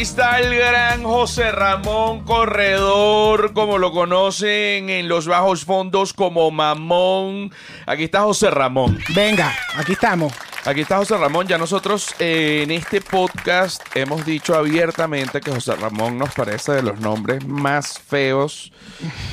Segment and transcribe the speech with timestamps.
[0.00, 6.50] aquí está el gran José Ramón Corredor, como lo conocen en los bajos fondos como
[6.50, 7.52] Mamón.
[7.84, 8.98] Aquí está José Ramón.
[9.14, 10.32] Venga, aquí estamos.
[10.66, 11.46] Aquí está José Ramón.
[11.48, 16.82] Ya nosotros eh, en este podcast hemos dicho abiertamente que José Ramón nos parece de
[16.82, 18.70] los nombres más feos.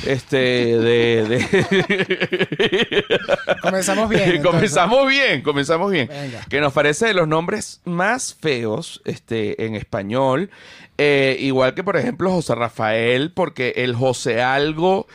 [0.06, 0.36] Este,
[0.78, 1.24] de.
[1.28, 3.04] de-
[3.62, 4.22] Comenzamos bien.
[4.36, 4.42] entonces.
[4.52, 6.08] comenzamos bien, comenzamos bien.
[6.08, 6.40] Venga.
[6.48, 10.50] Que nos parece de los nombres más feos este, en español.
[10.96, 15.06] Eh, igual que, por ejemplo, José Rafael, porque el José Algo.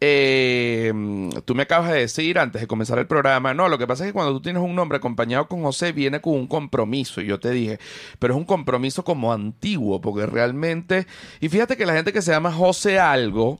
[0.00, 0.92] Eh,
[1.44, 4.10] tú me acabas de decir antes de comenzar el programa, no, lo que pasa es
[4.10, 7.40] que cuando tú tienes un nombre acompañado con José viene con un compromiso y yo
[7.40, 7.78] te dije,
[8.18, 11.06] pero es un compromiso como antiguo porque realmente,
[11.40, 13.58] y fíjate que la gente que se llama José algo,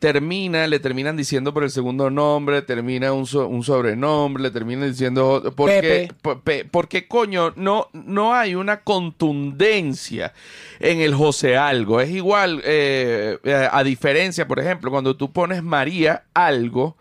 [0.00, 4.88] termina, le terminan diciendo por el segundo nombre, termina un, so- un sobrenombre, le terminan
[4.90, 6.64] diciendo porque Pepe.
[6.64, 10.32] porque coño no no hay una contundencia
[10.80, 15.62] en el José algo, es igual eh, eh, a diferencia, por ejemplo, cuando tú pones
[15.62, 16.96] María algo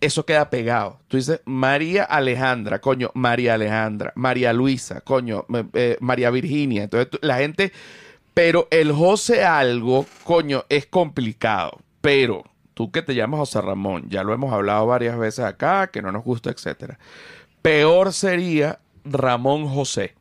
[0.00, 0.98] eso queda pegado.
[1.08, 6.82] Tú dices María Alejandra, coño, María Alejandra, María Luisa, coño, eh, María Virginia.
[6.84, 7.72] Entonces tú- la gente,
[8.34, 11.78] pero el José algo, coño, es complicado.
[12.06, 16.02] Pero tú que te llamas José Ramón, ya lo hemos hablado varias veces acá, que
[16.02, 17.00] no nos gusta, etcétera.
[17.62, 20.14] Peor sería Ramón José.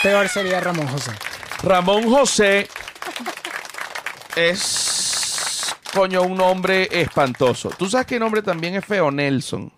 [0.00, 1.10] Peor sería Ramón José.
[1.64, 2.68] Ramón José
[4.36, 7.70] es, coño, un nombre espantoso.
[7.70, 9.10] ¿Tú sabes qué nombre también es feo?
[9.10, 9.72] Nelson.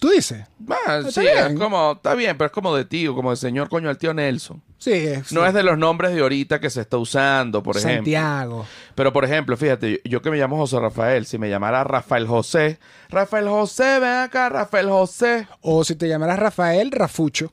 [0.00, 0.48] ¿Tú dices?
[0.68, 1.52] Ah, sí, bien.
[1.52, 4.12] es como, está bien, pero es como de tío, como de señor, coño, el tío
[4.12, 4.60] Nelson.
[4.78, 5.32] Sí, es.
[5.32, 7.96] No es de los nombres de ahorita que se está usando, por ejemplo.
[7.96, 8.66] Santiago.
[8.94, 12.78] Pero, por ejemplo, fíjate, yo que me llamo José Rafael, si me llamara Rafael José,
[13.08, 17.52] Rafael José, ven acá, Rafael José, O si te llamaras Rafael, Rafucho.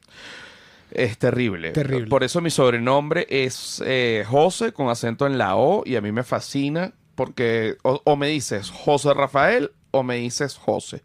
[0.92, 1.72] es terrible.
[1.72, 2.08] Terrible.
[2.08, 6.12] Por eso mi sobrenombre es eh, José con acento en la O y a mí
[6.12, 11.02] me fascina porque o, o me dices José Rafael o me dices José.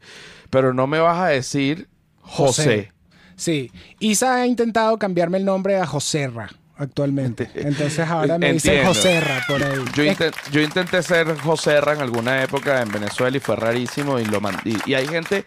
[0.51, 1.89] Pero no me vas a decir
[2.21, 2.63] José.
[2.63, 2.93] José.
[3.41, 3.73] Sí.
[4.01, 7.49] Isa ha intentado cambiarme el nombre a Joserra actualmente.
[7.55, 8.85] Entonces ahora me dicen.
[8.87, 9.79] Joserra por ahí.
[9.95, 14.19] Yo, Es- inten- yo intenté ser Joserra en alguna época en Venezuela y fue rarísimo
[14.19, 15.45] y lo y, y hay gente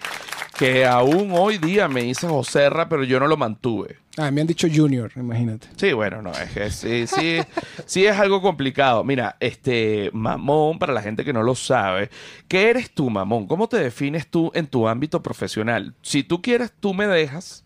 [0.58, 3.98] que aún hoy día me dice Joserra, pero yo no lo mantuve.
[4.18, 5.68] Ah, me han dicho Junior, imagínate.
[5.75, 7.40] Sí, bueno, no, es que sí, sí,
[7.88, 9.04] sí es algo complicado.
[9.04, 12.10] Mira, este, mamón, para la gente que no lo sabe,
[12.48, 13.48] ¿qué eres tú, mamón?
[13.48, 15.96] ¿Cómo te defines tú en tu ámbito profesional?
[16.04, 17.64] Si tú quieres, tú me dejas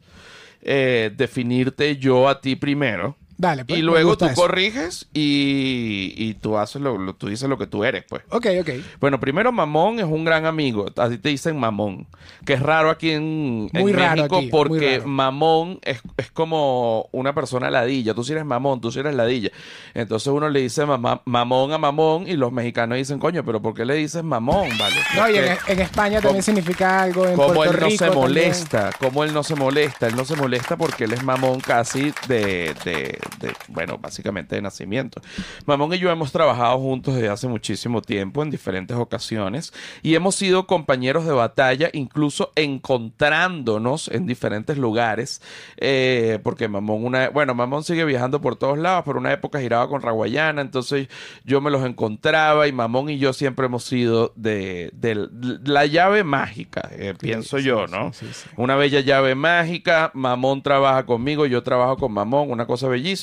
[0.68, 3.16] eh, definirte yo a ti primero.
[3.40, 4.34] Dale, pues, y luego tú eso.
[4.36, 8.24] corriges y, y tú haces lo, lo- tú dices lo que tú eres, pues.
[8.30, 8.70] Ok, ok.
[9.00, 10.88] Bueno, primero Mamón es un gran amigo.
[10.96, 12.08] A ti te dicen Mamón.
[12.46, 15.08] Que es raro aquí en, raro México aquí, muy porque raro.
[15.10, 18.14] Mamón es, es como una persona ladilla.
[18.14, 19.52] Tú sí eres Mamón, tú sí eres ladilla.
[19.94, 23.74] Entonces uno le dice mamá- Mamón a Mamón y los mexicanos dicen, coño, pero ¿por
[23.74, 24.68] qué le dices Mamón?
[24.80, 24.96] Vale.
[25.16, 27.28] No, y en, en España también significa algo.
[27.28, 28.22] En como Puerto él no Rico se también.
[28.22, 32.14] molesta, como él no se molesta, él no se molesta porque él es mamón casi
[32.28, 35.22] de, de, de- bueno, básicamente de nacimiento.
[35.66, 40.36] Mamón y yo hemos trabajado juntos desde hace muchísimo tiempo en diferentes ocasiones y hemos
[40.36, 45.42] sido compañeros de batalla, incluso encontrándonos en diferentes lugares,
[45.78, 49.88] eh, porque Mamón una, bueno, Mamón sigue viajando por todos lados, pero una época giraba
[49.90, 51.08] con Raguayana, entonces
[51.44, 55.28] yo me los encontraba y Mamón y yo siempre hemos sido de, de
[55.66, 58.14] la llave mágica, eh, pienso sí, yo, ¿no?
[58.14, 58.26] sí.
[58.56, 63.17] Una bella llave mágica, Mamón trabaja conmigo, yo trabajo con Mamón, una cosa bellísima,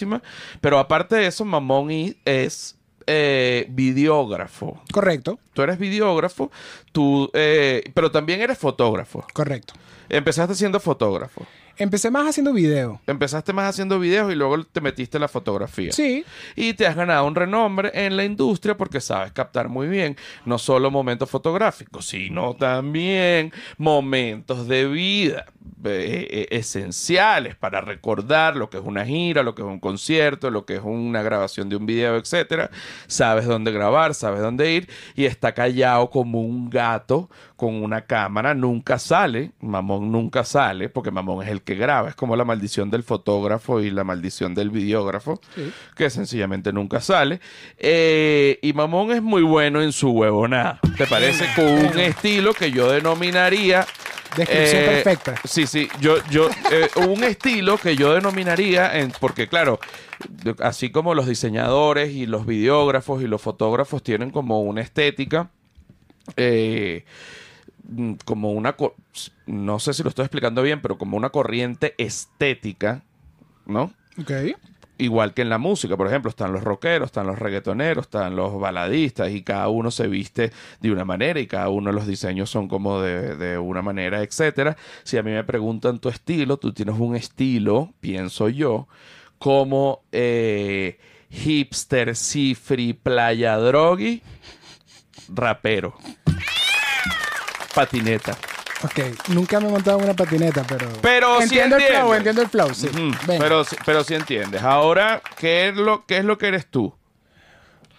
[0.60, 4.81] pero aparte de eso, Mamón y- es eh, videógrafo.
[4.93, 6.50] Correcto, Tú eres videógrafo,
[6.93, 9.26] tú, eh, pero también eres fotógrafo.
[9.35, 9.75] correcto.
[10.08, 11.46] Empezaste siendo fotógrafo.
[11.76, 13.00] Empecé más haciendo video.
[13.06, 15.93] Empezaste más haciendo videos y luego te metiste en la fotografía.
[15.93, 16.25] Sí,
[16.56, 20.59] Y te has ganado un renombre en la industria porque sabes captar muy bien no
[20.59, 25.47] solo momentos fotográficos, sino también momentos de vida
[25.87, 30.50] eh, eh, esenciales para recordar lo que es una gira, lo que es un concierto,
[30.50, 32.71] lo que es una grabación de un video, etcétera.
[33.06, 37.29] Sabes dónde grabar, sabes dónde ir y está callado como un gato
[37.64, 42.14] con una cámara, nunca sale, Mamón nunca sale, porque Mamón es el que graba, es
[42.14, 45.72] como la maldición del fotógrafo y la maldición del videógrafo, Sí.
[45.96, 47.40] que sencillamente nunca sale.
[47.78, 51.46] Eh, y Mamón es muy bueno en su huevonada, ¿te parece?
[51.56, 53.87] Con un estilo que yo denominaría...
[54.37, 55.34] Descripción eh, perfecta.
[55.44, 59.78] Sí, sí, yo, yo, eh, un estilo que yo denominaría, en, porque claro,
[60.61, 65.49] así como los diseñadores y los videógrafos y los fotógrafos tienen como una estética,
[66.37, 67.05] eh,
[68.25, 68.77] como una,
[69.47, 73.03] no sé si lo estoy explicando bien, pero como una corriente estética,
[73.67, 73.93] ¿no?
[74.19, 74.31] Ok.
[74.97, 78.59] igual que en la música, por ejemplo, están los rockeros, están los reggaetoneros, están los
[78.61, 82.49] baladistas y cada uno se viste de una manera y cada uno de los diseños
[82.49, 84.77] son como de, de una manera, etcétera.
[85.03, 88.87] Si a mí me preguntan tu estilo, tú tienes un estilo, pienso yo,
[89.39, 90.99] como eh,
[91.29, 94.23] hipster, cifri, playa, drogui,
[95.29, 95.95] rapero,
[97.75, 98.37] patineta.
[98.82, 100.88] Ok, nunca me he montado en una patineta, pero.
[101.00, 102.87] Pero sí entiendo el flow, entiendo el flow, sí.
[102.88, 103.43] Ujú, Venga.
[103.43, 104.62] Pero, sí- pero sí entiendes.
[104.62, 106.94] Ahora, ¿qué es lo, qué es lo que eres tú?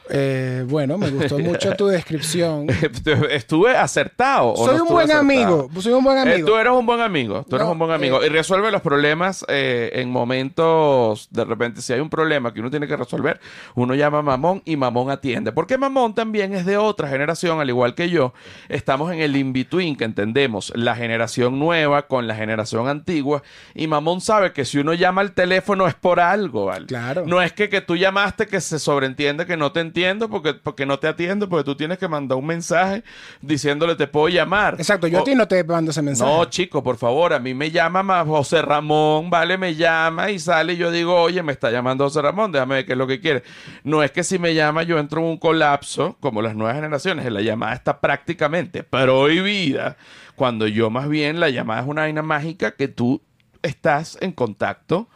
[0.10, 2.68] Eh, bueno, me gustó mucho tu descripción.
[3.32, 4.54] ¿Estuve acertado?
[4.54, 5.20] o soy no un buen acertado?
[5.22, 5.82] amigo.
[5.82, 6.48] Soy un buen Eh, amigo.
[6.48, 8.22] tú eres un buen amigo, tú eres un buen amigo.
[8.22, 12.70] eh, y resuelve los problemas en momentos, de repente, si hay un problema que uno
[12.70, 13.40] tiene que resolver,
[13.76, 15.52] uno llama a Mamón y Mamón atiende.
[15.52, 18.34] Porque Mamón también es de otra generación, al igual que yo.
[18.70, 23.42] Estamos en el in-between, que entendemos la generación nueva con la generación antigua.
[23.74, 26.86] Y Mamón sabe que si uno llama al teléfono es por algo, ¿vale?
[26.86, 27.24] Claro.
[27.26, 30.86] No es que, que tú llamaste que se sobreentiende que no te entiendo porque, porque
[30.86, 33.02] no te atiendo, porque tú tienes que mandar un mensaje
[33.42, 34.76] diciéndole te puedo llamar.
[34.78, 36.30] Exacto, yo O- a ti no te mando ese mensaje.
[36.30, 39.58] no, chico, por favor, a mí me llama ma- José Ramón, ¿vale?
[39.58, 42.86] Me llama y sale y yo digo, oye, me está llamando José Ramón, déjame ver
[42.86, 43.44] qué es lo que quiere.
[43.86, 47.32] No es que si me llama yo entro en un colapso, como las nuevas generaciones,
[47.32, 49.96] la llamada está prácticamente prohibida,
[50.36, 53.22] cuando yo más bien la llamada es una vaina mágica que tú
[53.62, 55.08] estás en contacto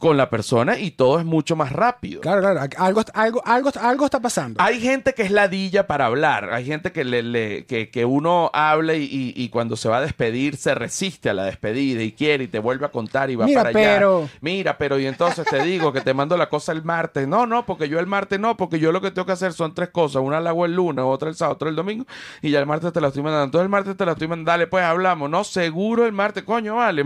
[0.00, 2.20] con la persona y todo es mucho más rápido.
[2.22, 2.58] Claro, claro.
[2.78, 4.60] Algo, algo, algo, algo está pasando.
[4.60, 6.52] Hay gente que es ladilla para hablar.
[6.52, 9.98] Hay gente que, le, le- que, que uno habla y, y- y cuando se va
[9.98, 13.36] a despedir se resiste a la despedida y quiere y te vuelve a contar y
[13.36, 13.94] va Mira, para allá.
[13.98, 17.28] pero- Mira, pero y entonces te digo que te mando la cosa el martes.
[17.28, 19.74] No, no, porque yo el martes no, porque yo lo que tengo que hacer son
[19.74, 20.22] tres cosas.
[20.22, 22.06] Una la hago el lunes, otra el sábado, otra el domingo
[22.40, 23.44] y ya el martes te la estoy mandando.
[23.44, 24.50] Entonces el martes te la estoy mandando.
[24.50, 25.28] Dale, pues hablamos.
[25.28, 26.42] No, seguro el martes.
[26.44, 27.04] Coño, vale.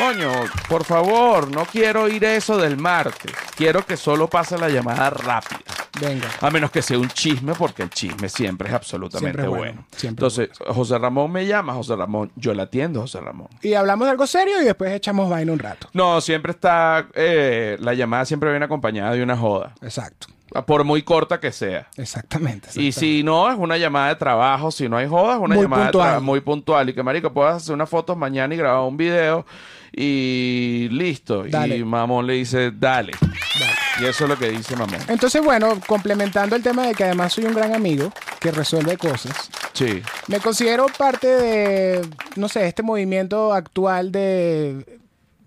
[0.00, 0.30] Coño,
[0.68, 3.32] por favor, no quiero oír eso del martes.
[3.56, 5.60] Quiero que solo pase la llamada rápida.
[6.00, 6.28] Venga.
[6.40, 9.62] A menos que sea un chisme, porque el chisme siempre es absolutamente Siempre es bueno.
[9.74, 13.48] bueno, siempre es Entonces, José Ramón me llama, José Ramón, yo le atiendo, José Ramón.
[13.62, 15.88] Y hablamos de algo serio y después echamos vaina un rato.
[15.92, 20.28] No, siempre está, eh, la llamada siempre viene acompañada de una joda, Exacto.
[20.66, 21.88] por muy corta que sea.
[21.96, 22.68] Exactamente.
[22.74, 22.92] Y exactamente.
[22.92, 25.82] si no, es una llamada de trabajo, si no hay joda, es una Muy llamada
[25.82, 26.06] de puntual.
[26.06, 26.88] trabajo muy puntual.
[26.88, 29.44] Y que, marico, puedas hacer unas fotos mañana y grabar un video
[29.92, 31.44] y listo.
[31.44, 31.76] Dale.
[31.78, 33.12] Y Mamón le dice, dale.
[33.20, 33.74] Dale.
[34.00, 35.00] Y eso es lo que dice Mamón.
[35.08, 39.50] Entonces, bueno, complementando el tema de que además soy un gran amigo que resuelve cosas,
[39.74, 40.02] Sí.
[40.28, 44.98] me considero parte de, no sé, este movimiento actual de,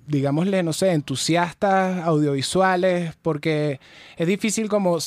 [0.07, 3.79] digámosle, no sé, entusiastas audiovisuales, porque
[4.17, 4.97] es difícil como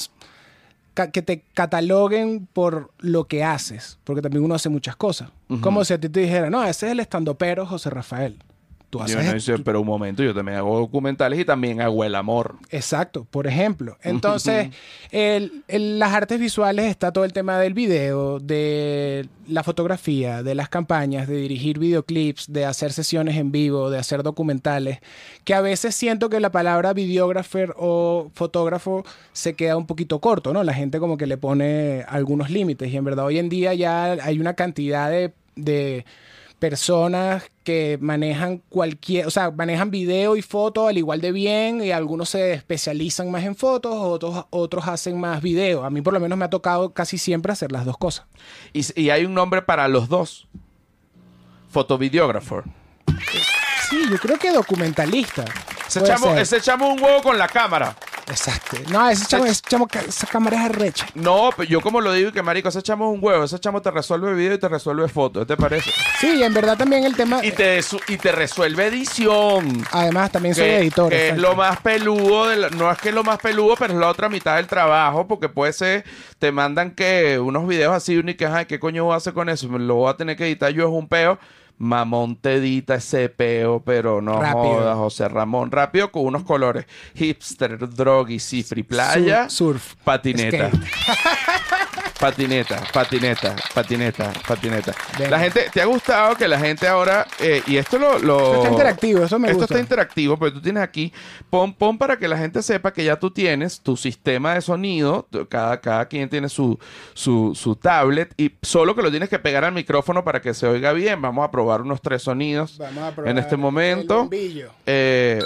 [1.12, 5.28] que te cataloguen por lo que haces, porque también uno hace muchas cosas.
[5.60, 8.38] Como si a ti te dijera, no, ese es el estandopero José Rafael.
[8.88, 12.14] Tú Yo no dice, pero un momento, yo también hago documentales y también hago el
[12.14, 12.54] amor.
[12.70, 13.98] Exacto, por ejemplo.
[14.02, 14.68] Entonces,
[15.10, 20.54] el- el- las artes visuales está todo el tema del video, de la fotografía, de
[20.54, 25.00] las campañas, de dirigir videoclips, de hacer sesiones en vivo, de hacer documentales,
[25.44, 30.52] que a veces siento que la palabra videógrafo o fotógrafo se queda un poquito corto,
[30.52, 30.62] ¿no?
[30.62, 34.12] La gente como que le pone algunos límites y en verdad hoy en día ya
[34.12, 35.32] hay una cantidad de...
[35.56, 36.04] de
[36.58, 41.90] personas que manejan cualquier, o sea, manejan video y foto al igual de bien y
[41.90, 45.84] algunos se especializan más en fotos, otros, otros hacen más video.
[45.84, 48.26] A mí por lo menos me ha tocado casi siempre hacer las dos cosas.
[48.72, 50.48] Y, y hay un nombre para los dos.
[51.68, 52.62] Fotovideógrafo.
[53.90, 55.44] Sí, yo creo que documentalista.
[55.86, 57.96] Ese chamo, ese chamo un huevo con la cámara.
[58.28, 58.76] Exacto.
[58.90, 61.06] No, ese chamo, ese chamo, esa cámara es arrecha.
[61.14, 63.44] No, pero yo como lo digo y que marico, ese chamo es un huevo.
[63.44, 65.40] Ese chamo te resuelve video y te resuelve foto.
[65.40, 65.90] ¿Qué te parece?
[66.20, 67.44] Sí, y en verdad también el tema...
[67.44, 69.84] Y te, y te resuelve edición.
[69.92, 71.08] Además, también soy que, editor.
[71.10, 73.92] que es lo más peludo, de la- no es que es lo más peludo, pero
[73.94, 76.04] es la otra mitad del trabajo, porque puede ser,
[76.38, 79.48] te mandan que unos videos así, y que, ay, ¿qué coño voy a hacer con
[79.48, 79.68] eso?
[79.68, 81.38] Lo voy a tener que editar yo, es un peo.
[81.78, 84.62] Mamón te edita ese peo, pero no Rápido.
[84.62, 85.70] jodas, José Ramón.
[85.70, 86.86] Rápido con unos colores.
[87.14, 90.70] Hipster, drogi, cifri, playa, Sur- surf, patineta.
[92.18, 94.94] Patineta, patineta, patineta, patineta.
[95.18, 95.30] Venga.
[95.30, 98.56] La gente, ¿te ha gustado que la gente ahora, eh, y esto lo, lo- Esto
[98.56, 99.74] está interactivo, eso me esto gusta.
[99.74, 101.12] está interactivo, pero tú tienes aquí,
[101.50, 105.28] pon, pon para que la gente sepa que ya tú tienes tu sistema de sonido,
[105.50, 106.78] cada, cada quien tiene su,
[107.12, 110.66] su, su tablet, y solo que lo tienes que pegar al micrófono para que se
[110.66, 111.20] oiga bien.
[111.20, 114.16] Vamos a probar unos tres sonidos Vamos a probar en este el momento.
[114.20, 114.70] bombillo.
[114.86, 115.38] Eh,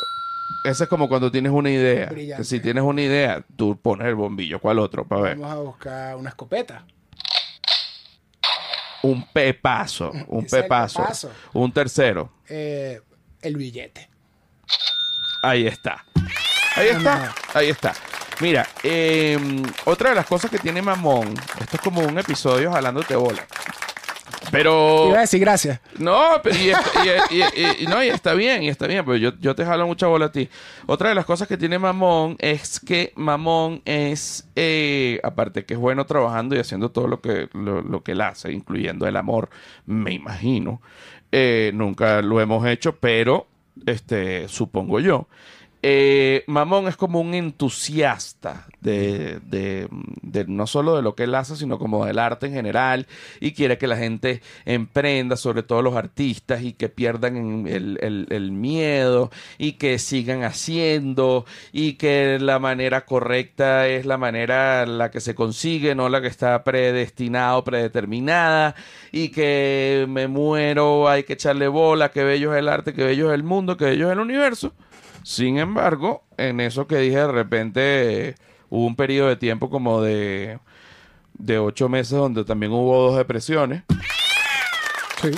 [0.64, 2.06] ese es como cuando tienes una idea.
[2.06, 2.44] Brillante.
[2.44, 4.60] Si tienes una idea, tú pones el bombillo.
[4.60, 5.06] ¿Cuál otro?
[5.06, 5.36] Para ver.
[5.38, 6.84] Vamos a buscar una escopeta.
[9.02, 10.10] Un pepazo.
[10.28, 11.06] Un pepazo.
[11.54, 12.32] Un tercero.
[12.48, 13.00] Eh,
[13.40, 14.08] el billete.
[15.42, 16.04] Ahí está.
[16.76, 17.94] Ahí está, ahí está.
[18.40, 23.16] Mira, em, otra de las cosas que tiene Mamón, esto es como un episodio jalándote
[23.16, 23.46] bola.
[24.50, 25.06] Pero.
[25.08, 25.80] Iba a decir gracias.
[25.98, 29.32] No, pero y, y- y- y- no, y está bien, y está bien, pero yo,
[29.40, 30.48] yo te jalo mucha bola a ti.
[30.86, 35.80] Otra de las cosas que tiene Mamón es que Mamón es, eh, aparte que es
[35.80, 39.50] bueno trabajando y haciendo todo lo que, lo, lo que él hace, incluyendo el amor,
[39.86, 40.80] me imagino.
[41.32, 43.46] Eh, nunca lo hemos hecho, pero
[43.86, 45.28] este, supongo yo.
[45.82, 49.88] Eh, Mamón es como un entusiasta de, de-
[50.46, 53.06] no solo de lo que él hace, sino como del arte en general
[53.40, 57.98] y quiere que la gente emprenda, sobre todo los artistas, y que pierdan el,
[58.30, 65.10] el- miedo y que sigan haciendo y que la manera correcta es la manera la
[65.10, 68.74] que se consigue, no la que está predestinada o predeterminada
[69.12, 73.30] y que me muero, hay que echarle bola, que bello es el arte, que bello
[73.30, 74.72] es el mundo, que bello es el universo.
[75.22, 78.34] Sin embargo, en eso que dije, de repente eh,
[78.68, 80.58] hubo un periodo de tiempo como de,
[81.34, 83.82] de ocho meses donde también hubo dos depresiones,
[85.20, 85.30] Sí,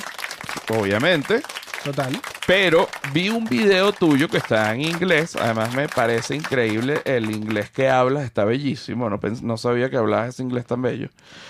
[0.69, 1.43] obviamente.
[1.85, 2.21] total.
[2.47, 5.35] Pero vi un video tuyo que está en inglés.
[5.37, 8.25] Además, me parece increíble el inglés que hablas.
[8.25, 9.09] Está bellísimo.
[9.11, 11.09] No, no sabía que hablabas ese inglés tan bello.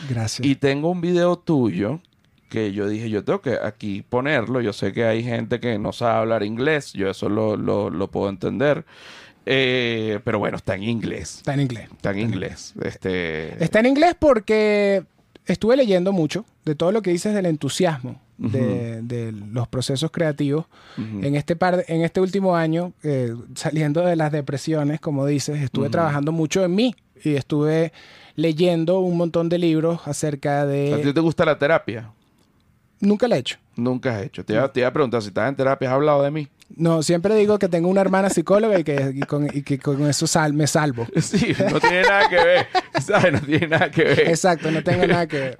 [0.08, 0.46] Gracias.
[0.46, 2.00] Y tengo un video tuyo
[2.52, 4.60] que yo dije, yo tengo que aquí ponerlo.
[4.60, 6.92] Yo sé que hay gente que no sabe hablar inglés.
[6.92, 8.84] Yo eso lo, lo, lo puedo entender.
[9.46, 11.38] Eh, pero bueno, está en inglés.
[11.38, 11.88] Está en inglés.
[11.90, 12.74] Está en inglés.
[12.84, 13.64] Este...
[13.64, 15.02] Está en inglés porque
[15.46, 20.66] estuve leyendo mucho de todo lo que dices del entusiasmo de, de los procesos creativos.
[20.98, 21.24] Ujú.
[21.26, 25.86] En este par, en este último año, eh, saliendo de las depresiones, como dices, estuve
[25.86, 25.92] Ujú.
[25.92, 26.94] trabajando mucho en mí
[27.24, 27.92] y estuve
[28.34, 30.70] leyendo un montón de libros acerca ¿A ti
[31.02, 31.12] de.
[31.12, 32.10] te gusta la terapia?
[33.02, 33.58] Nunca la he hecho.
[33.76, 34.44] Nunca has hecho.
[34.44, 35.88] Te iba, te iba a preguntar si estás en terapia.
[35.90, 36.48] ¿Has hablado de mí?
[36.74, 40.08] No, siempre digo que tengo una hermana psicóloga y que, y con, y que con
[40.08, 41.06] eso sal- me salvo.
[41.20, 42.66] Sí, no tiene nada que ver.
[43.04, 43.32] ¿Sabes?
[43.32, 44.20] No tiene nada que ver.
[44.28, 45.58] Exacto, no tengo nada que ver.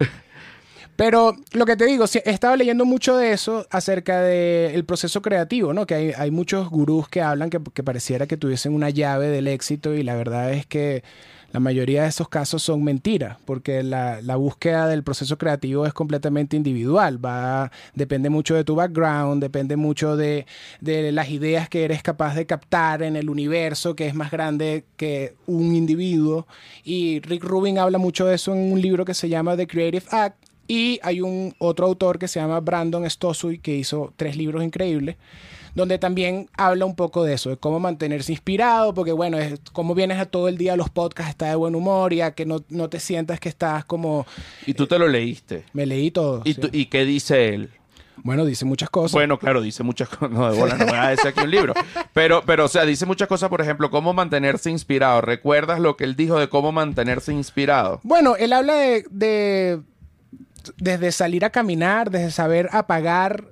[0.95, 5.73] Pero lo que te digo, he estado leyendo mucho de eso acerca del proceso creativo,
[5.73, 5.87] ¿no?
[5.87, 9.49] Que hay, hay muchos gurús que hablan que, que pareciera que tuviesen una llave del
[9.49, 11.03] éxito y la verdad es que
[11.52, 16.56] la mayoría de esos casos son mentiras, porque la, búsqueda del proceso creativo es completamente
[16.56, 20.47] individual, va, depende mucho de tu background, depende mucho de,
[20.80, 24.85] de las ideas que eres capaz de captar en el universo, que es más grande
[24.97, 26.47] que un individuo.
[26.85, 30.06] Y Rick Rubin habla mucho de eso en un libro que se llama The Creative
[30.11, 30.37] Act.
[30.68, 35.16] Y hay un otro autor que se llama Brandon Stossui, que hizo tres libros increíbles,
[35.75, 39.95] donde también habla un poco de eso, de cómo mantenerse inspirado, porque bueno, es como
[39.95, 42.45] vienes a todo el día a los podcasts, está de buen humor y a que
[42.45, 44.26] no, no te sientas que estás como...
[44.67, 45.64] Y tú te lo leíste.
[45.73, 46.43] Me leí todo.
[46.45, 46.61] ¿Y, sí.
[46.61, 47.71] tú- ¿Y qué dice él?
[48.25, 49.12] Bueno, dice muchas cosas.
[49.12, 50.31] Bueno, claro, dice muchas cosas.
[50.31, 51.73] No, de bola, no voy a decir aquí un libro.
[52.12, 55.23] Pero, pero, o sea, dice muchas cosas, por ejemplo, cómo mantenerse inspirado.
[55.23, 57.99] ¿Recuerdas lo que él dijo de cómo mantenerse inspirado?
[58.05, 59.81] Bueno, él habla de, de-
[60.76, 63.47] desde salir a caminar, desde saber apagar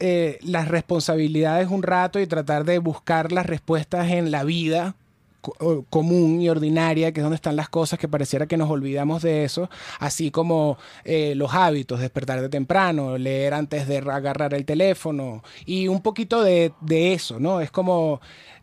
[0.00, 4.96] eh, las responsabilidades un rato y tratar de buscar las respuestas en la vida
[5.40, 9.22] co- común y ordinaria, que es donde están las cosas que pareciera que nos olvidamos
[9.22, 9.70] de eso,
[10.00, 15.88] así como eh, los hábitos, despertar de temprano, leer antes de agarrar el teléfono y
[15.88, 17.60] un poquito de, de eso, ¿no?
[17.60, 18.20] Es como,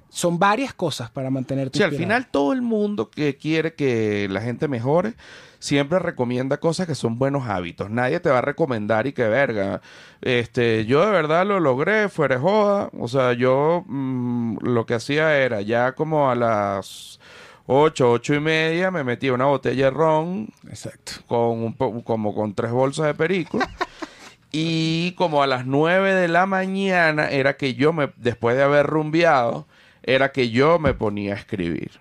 [0.09, 2.21] son varias cosas para mantenerte Sí, al inspirado.
[2.21, 5.13] final todo el mundo que quiere que la gente mejore
[5.61, 7.89] siempre recomienda cosas que son buenos hábitos.
[7.89, 9.79] Nadie te va a recomendar y que verga.
[10.21, 12.89] Este, yo de verdad lo logré, fuera de joda.
[12.99, 17.19] O sea, yo mm, lo que hacía era ya como a las
[17.67, 21.13] ocho, ocho y media me metía una botella de ron Exacto.
[21.27, 23.59] con un po- como con tres bolsas de perico.
[24.51, 28.87] y como a las 9 de la mañana era que yo me, después de haber
[28.87, 29.67] rumbeado,
[30.03, 31.91] era que yo me ponía a escribir.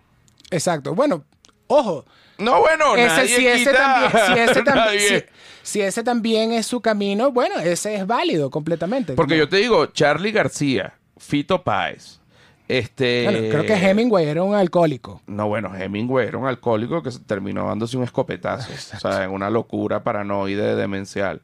[0.50, 0.95] Exacto.
[0.95, 1.23] Bueno,
[1.69, 2.05] ojo,
[2.40, 5.25] No, bueno, ese, nadie si, ese quita- también, si, ese también, nadie- si-
[5.62, 9.12] si ese también es su camino, bueno, ese es válido completamente.
[9.14, 12.18] Porque yo te digo, Charlie García, Fito Páez,
[12.66, 13.25] este...
[13.25, 15.20] bueno, creo que Hemingway era un alcohólico.
[15.26, 18.73] No, bueno, Hemingway era un alcohólico que terminó dándose un escopetazo.
[18.97, 21.40] o sea, en una locura paranoide demencial.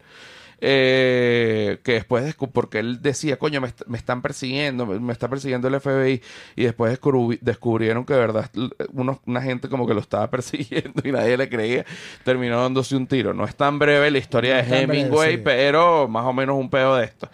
[0.61, 5.69] Eh, que después, porque él decía, coño, me, me están persiguiendo, me, me está persiguiendo
[5.69, 6.23] el FBI.
[6.57, 8.51] Y después descubri- descubrieron que de verdad
[8.93, 11.85] unos- una gente como que lo estaba persiguiendo y nadie le creía.
[12.25, 13.35] Terminó dándose un tiro.
[13.35, 15.43] No es tan breve la historia No de breve, Hemingway, sí.
[15.45, 17.29] pero más o menos un pedo de esto.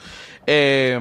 [0.47, 0.99] Eh,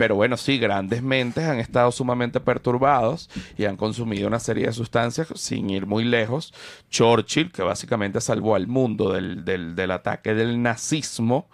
[0.00, 3.28] pero bueno, sí, grandes mentes han estado sumamente perturbados
[3.58, 6.54] y han consumido una serie de sustancias sin ir muy lejos.
[6.88, 11.50] Churchill, que básicamente salvó al mundo del, del- del ataque del nazismo.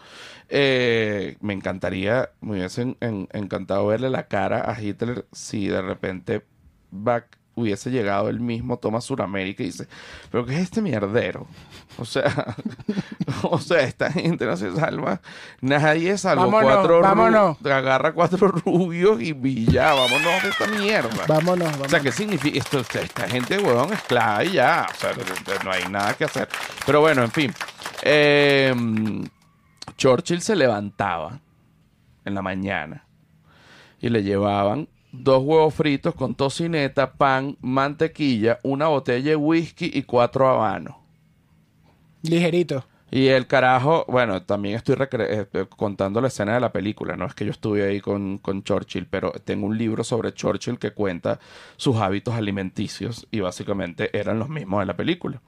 [0.48, 5.82] eh, me encantaría, me hubiese en- en- encantado verle la cara a Hitler si de
[5.82, 6.42] repente
[6.92, 9.88] back hubiese llegado el mismo, toma Suramérica y dice,
[10.30, 11.46] pero ¿qué es este mierdero?
[11.98, 12.54] O sea,
[13.42, 15.20] o sea, esta gente no se salva.
[15.62, 17.56] Nadie salvo Vámonos, cuatro vámonos.
[17.64, 21.24] agarra cuatro rubios y, ya, vámonos de esta mierda.
[21.26, 21.90] Vámonos, O vámonos.
[21.90, 22.78] sea, ¿qué significa esto?
[22.80, 24.86] Esta- Esta gente, huevón, esclava y ya.
[24.90, 25.10] O sea,
[25.64, 26.48] no hay nada que hacer.
[26.84, 27.54] Pero bueno, en fin.
[28.02, 28.74] Eh,
[29.96, 31.40] Churchill se levantaba
[32.26, 33.06] en la mañana
[33.98, 34.88] y le llevaban
[35.22, 40.96] dos huevos fritos con tocineta, pan, mantequilla, una botella de whisky y cuatro habanos.
[42.22, 42.84] Ligerito.
[43.08, 47.24] Y el carajo, bueno, también estoy recre- eh, contando la escena de la película, no
[47.24, 50.90] es que yo estuve ahí con, con Churchill, pero tengo un libro sobre Churchill que
[50.90, 51.38] cuenta
[51.76, 55.40] sus hábitos alimenticios y básicamente eran los mismos de la película.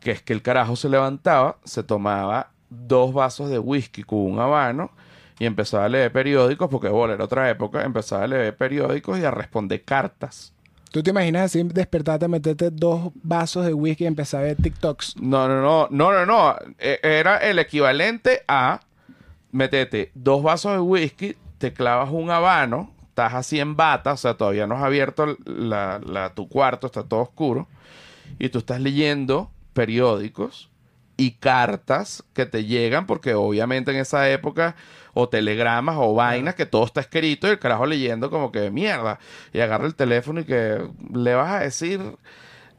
[0.00, 4.40] Que es que el carajo se levantaba, se tomaba dos vasos de whisky con un
[4.40, 4.90] habano
[5.38, 9.24] y empezaba a leer periódicos, porque bueno, era otra época, empezaba a leer periódicos y
[9.24, 10.52] a responder cartas.
[10.90, 15.16] ¿Tú te imaginas así despertarte, meterte dos vasos de whisky y empezar a ver TikToks?
[15.16, 16.54] No, no, no, no, no, no.
[16.78, 18.80] E- Era el equivalente a
[19.50, 24.34] metete dos vasos de whisky, te clavas un habano, estás así en bata, o sea,
[24.34, 27.66] todavía no has abierto la, la- tu cuarto, está todo oscuro,
[28.38, 30.70] y tú estás leyendo periódicos
[31.16, 34.76] y cartas que te llegan, porque obviamente en esa época,
[35.12, 39.18] o telegramas o vainas, que todo está escrito y el carajo leyendo como que mierda,
[39.52, 42.00] y agarra el teléfono y que le vas a decir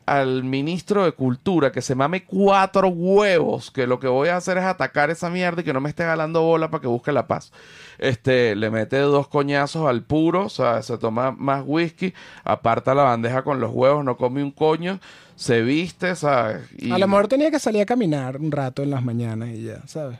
[0.05, 4.57] al ministro de Cultura que se mame cuatro huevos, que lo que voy a hacer
[4.57, 7.27] es atacar esa mierda y que no me esté jalando bola para que busque la
[7.27, 7.51] paz.
[7.97, 13.03] Este, le mete dos coñazos al puro, o sea, se toma más whisky, aparta la
[13.03, 14.99] bandeja con los huevos, no come un coño,
[15.35, 16.61] se viste, ¿sabes?
[16.77, 19.63] Y- A lo mejor tenía que salir a caminar un rato en las mañanas y
[19.63, 20.19] ya, ¿sabes?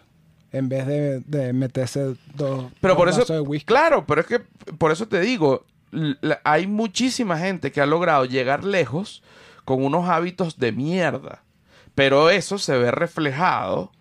[0.51, 3.65] En vez de, de meterse dos, Pero dos por eso, de whisky.
[3.65, 4.39] claro, pero es que
[4.77, 5.65] por eso te digo,
[6.43, 9.21] hay muchísima gente que ha logrado llegar lejos
[9.65, 11.41] con unos hábitos de mierda.
[11.93, 13.91] Pero eso se ve reflejado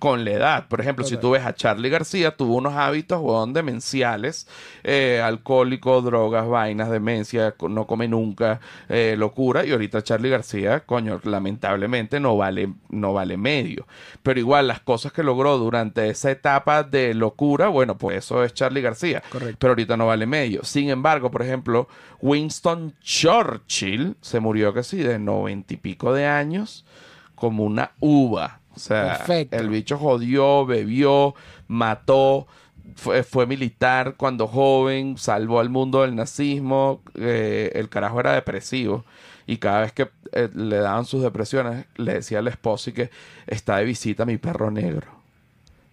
[0.00, 0.68] con la edad.
[0.68, 4.48] Por ejemplo, si tú ves a Charlie García, tuvo unos hábitos, weón, demenciales,
[4.82, 11.20] eh, alcohólico, drogas, vainas, demencia, no come nunca, eh, locura, y ahorita Charlie García, coño,
[11.22, 13.86] lamentablemente no vale, no vale medio.
[14.22, 18.54] Pero igual, las cosas que logró durante esa etapa de locura, bueno, pues eso es
[18.54, 19.22] Charlie García.
[19.30, 19.58] Correcto.
[19.58, 20.64] Pero ahorita no vale medio.
[20.64, 21.88] Sin embargo, por ejemplo,
[22.22, 26.86] Winston Churchill se murió que sí, de noventa y pico de años,
[27.34, 28.59] como una uva.
[28.74, 29.56] O sea, Perfecto.
[29.56, 31.34] el bicho jodió, bebió,
[31.68, 32.46] mató,
[32.94, 39.04] fue, fue militar cuando joven, salvó al mundo del nazismo, eh, el carajo era depresivo.
[39.46, 43.10] Y cada vez que eh, le daban sus depresiones, le decía al esposo y que
[43.46, 45.19] está de visita mi perro negro.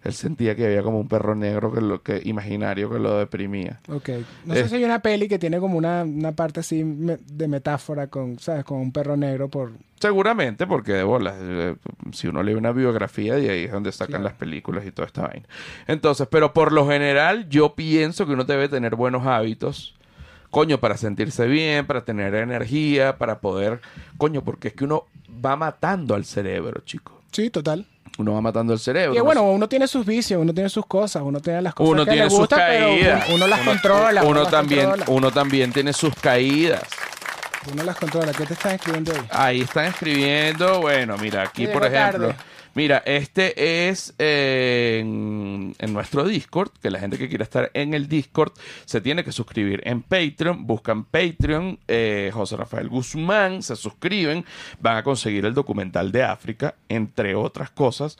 [0.04, 3.80] Él sentía que había como un perro negro que lo, que, imaginario que lo deprimía.
[3.88, 4.10] Ok.
[4.44, 7.48] No sé si hay una peli que tiene como una, una parte así me- de
[7.48, 8.64] metáfora con, ¿sabes?
[8.64, 9.72] Con un perro negro por...
[10.00, 11.74] Seguramente, porque de bolas, eh,
[12.12, 15.22] si uno lee una biografía, de ahí es donde sacan las películas y toda esta
[15.26, 15.46] vaina.
[15.88, 19.96] Entonces, pero por lo general, yo pienso que uno debe tener buenos hábitos.
[20.50, 23.80] Coño, para sentirse bien, para tener energía, para poder.
[24.16, 25.06] Coño, porque es que uno
[25.44, 27.20] va matando al cerebro, chico.
[27.32, 27.84] Sí, total.
[28.18, 29.14] Uno va matando al cerebro.
[29.14, 29.24] Y ¿no?
[29.24, 32.10] bueno, uno tiene sus vicios, uno tiene sus cosas, uno tiene las cosas uno que
[32.10, 33.24] tiene le sus gustan, pero caídas.
[33.28, 34.24] uno, uno las controla.
[34.24, 35.04] Uno, las también, controla.
[35.08, 36.82] uno también tiene sus caídas.
[37.72, 38.32] Uno las controla.
[38.32, 39.20] ¿Qué te están escribiendo ahí?
[39.30, 42.42] Ahí están escribiendo, bueno, mira, aquí por ejemplo, tarde.
[42.78, 47.92] Mira, este es eh, en, en nuestro Discord, que la gente que quiera estar en
[47.92, 48.52] el Discord
[48.84, 54.44] se tiene que suscribir en Patreon, buscan Patreon, eh, José Rafael Guzmán, se suscriben,
[54.78, 58.16] van a conseguir el documental de África, entre otras cosas,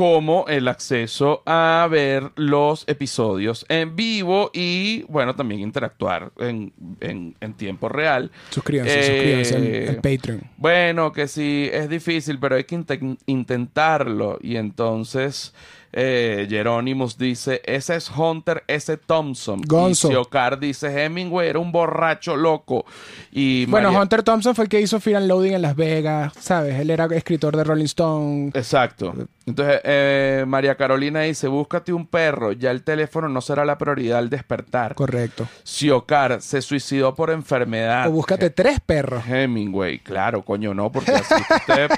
[0.00, 7.36] como el acceso a ver los episodios en vivo y, bueno, también interactuar en, en-
[7.38, 8.30] en tiempo real.
[8.48, 9.02] Suscríbanse, Eh,
[9.44, 9.56] suscríbanse
[9.88, 10.40] al, al Patreon.
[10.56, 14.38] Bueno, que sí, es difícil, pero hay que inte- intentarlo.
[14.40, 15.52] Y entonces
[15.92, 18.96] eh, Jerónimos dice, ese es Hunter S.
[18.96, 19.62] Thompson.
[19.62, 20.10] Gonzo.
[20.10, 22.84] Y dice, Hemingway era un borracho loco.
[23.32, 26.32] Y Bueno, María- Hunter Thompson fue el que hizo Fear and Loading en Las Vegas,
[26.38, 26.78] ¿sabes?
[26.78, 28.50] Él era escritor de Rolling Stone.
[28.54, 29.14] Exacto.
[29.46, 34.18] Entonces, eh, María Carolina dice, búscate un perro, ya el teléfono no será la prioridad
[34.18, 34.94] al despertar.
[34.94, 35.48] Correcto.
[35.64, 38.06] Siokar se suicidó por enfermedad.
[38.08, 39.24] O búscate tres perros.
[39.26, 41.34] Hemingway, claro, coño, no, porque así
[41.68, 41.90] estés,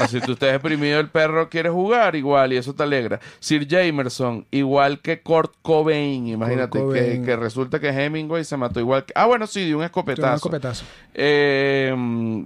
[0.00, 3.20] así tú estés deprimido, el perro quiere jugar igual y eso te alegra.
[3.38, 7.24] Sir Jamerson, igual que Kurt Cobain, imagínate Kurt que, Cobain.
[7.24, 9.12] que resulta que Hemingway se mató igual que...
[9.16, 10.22] Ah, bueno, sí, de un escopetazo.
[10.26, 10.84] da un escopetazo.
[11.14, 11.94] Eh,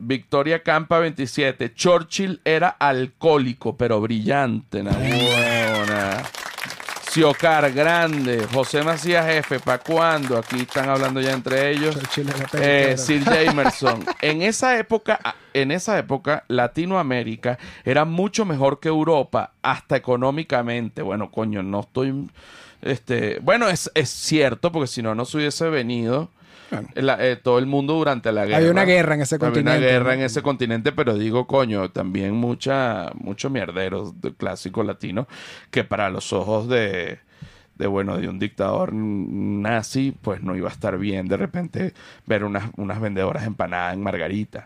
[0.00, 6.22] Victoria Campa 27, Churchill era alcohólico, pero brillante, na huevona.
[7.14, 8.44] Ciocar, grande.
[8.52, 10.36] José Macías, jefe, ¿para cuándo?
[10.36, 11.96] Aquí están hablando ya entre ellos.
[12.54, 12.96] Eh.
[12.98, 14.04] Sir Jamerson.
[14.20, 15.20] en esa época,
[15.52, 21.02] en esa época, Latinoamérica era mucho mejor que Europa, hasta económicamente.
[21.02, 22.28] Bueno, coño, no estoy.
[22.82, 26.30] Este, bueno, es, es cierto, porque si no, no se hubiese venido.
[26.94, 28.56] La- eh, todo el mundo durante la guerra.
[28.58, 32.32] Había una guerra en ese continente, una guerra en ese continente, pero digo, coño, también
[32.34, 35.26] mucha, muchos mierderos del clásico latino
[35.70, 37.18] que para los ojos de,
[37.76, 41.94] de, bueno, de un dictador nazi, pues no iba a estar bien de repente
[42.26, 44.64] ver unas, unas vendedoras empanadas en Margarita.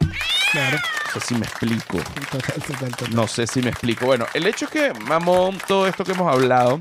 [0.52, 0.78] Claro.
[1.14, 1.98] No sé si me explico.
[2.30, 3.14] Total, total, total.
[3.14, 4.06] No sé si me explico.
[4.06, 6.80] Bueno, el hecho es que, mamón, todo esto que hemos hablado,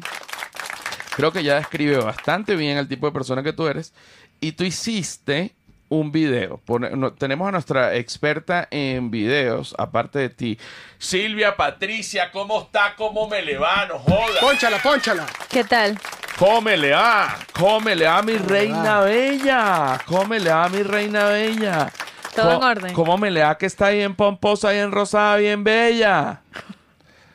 [1.16, 3.94] creo que ya describe bastante bien el tipo de persona que tú eres.
[4.40, 5.54] Y tú hiciste
[5.90, 6.62] un video.
[6.96, 10.60] No- tenemos a nuestra experta en videos, aparte de ti.
[10.98, 12.94] Silvia Patricia, ¿cómo está?
[12.96, 13.86] ¿Cómo me le va?
[13.88, 14.40] No joda.
[14.42, 15.26] Pónchala, pónchala.
[15.50, 15.98] ¿Qué tal?
[16.38, 17.36] ¿Cómo le va?
[17.54, 19.98] ¿Cómo le va mi reina bella?
[20.06, 21.92] ¿Cómo le va mi reina bella?
[22.36, 22.94] Todo en orden.
[22.94, 26.42] ¿Cómo me le da que está bien pomposa, bien rosada, bien bella?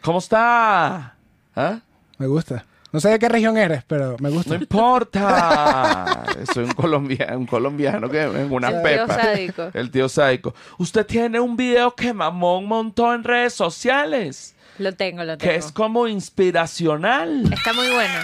[0.03, 1.17] ¿Cómo está?
[1.57, 1.79] ¿Ah?
[2.19, 2.65] Me gusta.
[2.93, 4.51] No sé de qué región eres, pero me gusta.
[4.55, 6.25] No importa.
[6.53, 9.15] Soy un colombiano, un colombiano que en una El tío pepa.
[9.23, 9.71] sádico.
[9.73, 10.55] El tío sádico.
[10.79, 15.51] Usted tiene un video que Mamón montó en redes sociales, Lo tengo, lo tengo.
[15.53, 17.51] que es como inspiracional.
[17.53, 18.15] Está muy bueno.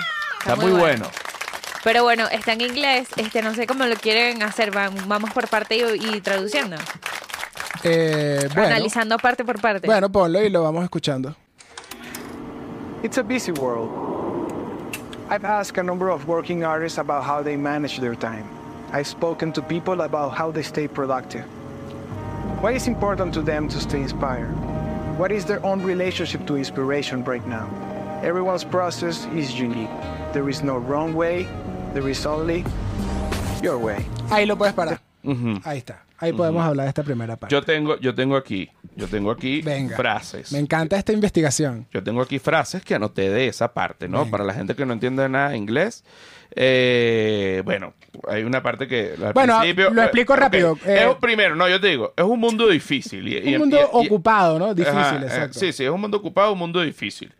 [0.41, 1.07] Está muy bueno.
[1.85, 3.09] Pero bueno, está en inglés.
[3.17, 4.71] Este, no sé cómo lo quieren hacer.
[4.71, 6.77] Van- vamos por parte y, y traduciendo.
[7.85, 9.87] Eh, bueno, Analizando parte por parte.
[9.87, 11.35] bueno, ponlo y lo vamos escuchando.
[13.03, 14.28] It's a busy world.
[15.31, 18.49] I've asked a number of working artists about how they manage their time.
[18.93, 21.45] I've spoken to people about how they stay productive.
[22.63, 24.55] Why is important to them to stay inspired?
[25.19, 27.69] What is their own relationship to inspiration right now?
[28.23, 29.91] Everyone's process is unique.
[30.33, 31.47] There is no wrong way,
[31.93, 32.65] there is only
[33.63, 34.07] your way.
[34.31, 34.99] Ahí lo puedes parar.
[35.25, 35.61] Ujú.
[35.65, 36.08] Ahí está.
[36.21, 37.55] Ahí podemos hablar de esta primera parte.
[37.55, 39.97] Yo tengo, yo tengo aquí, yo tengo aquí Venga.
[39.97, 40.51] frases.
[40.53, 41.87] Me encanta esta investigación.
[41.93, 44.19] Yo tengo aquí frases que anoté de esa parte, ¿no?
[44.21, 44.31] Venga.
[44.33, 46.05] Para la gente que no entiende nada de inglés.
[46.57, 47.95] Eh, bueno,
[48.29, 49.91] hay una parte que al Bueno, principio...
[49.91, 50.79] lo explico ok, rápido.
[50.85, 53.29] es Eh, un- primero, no, yo te digo, es un mundo difícil.
[53.29, 54.75] y- y- Un mundo y- ocupado, ¿no?
[54.75, 55.59] Difícil, Ajá, eh, exacto.
[55.61, 57.33] Sí, sí, es un mundo ocupado, un mundo difícil.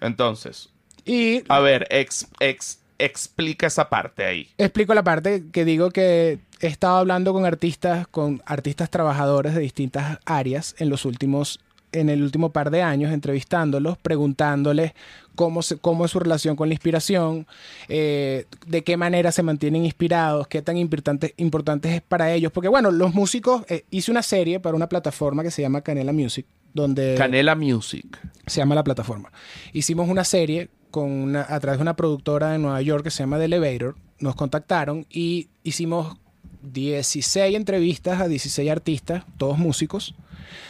[0.00, 0.70] Entonces,
[1.04, 4.48] Y a ver, ex, ex- explica esa parte ahí.
[4.58, 9.60] explico la parte que digo que he estado hablando con artistas, con artistas trabajadores de
[9.60, 11.58] distintas áreas en los últimos,
[11.92, 14.92] en el último par de años, entrevistándolos, preguntándoles
[15.34, 17.46] cómo, se- cómo es su relación con la inspiración,
[17.88, 22.52] eh, de qué manera se mantienen inspirados, qué tan importante, importante es para ellos.
[22.52, 26.12] Porque bueno, los músicos, eh, hice una serie para una plataforma que se llama Canela
[26.12, 28.06] Music, donde Canela Music.
[28.46, 29.30] se llama la plataforma.
[29.72, 33.46] Hicimos una serie a través de una productora de Nueva York que se llama The
[33.46, 33.96] Elevator.
[34.18, 36.16] Nos contactaron y hicimos
[36.62, 40.14] 16 entrevistas a 16 artistas, todos músicos,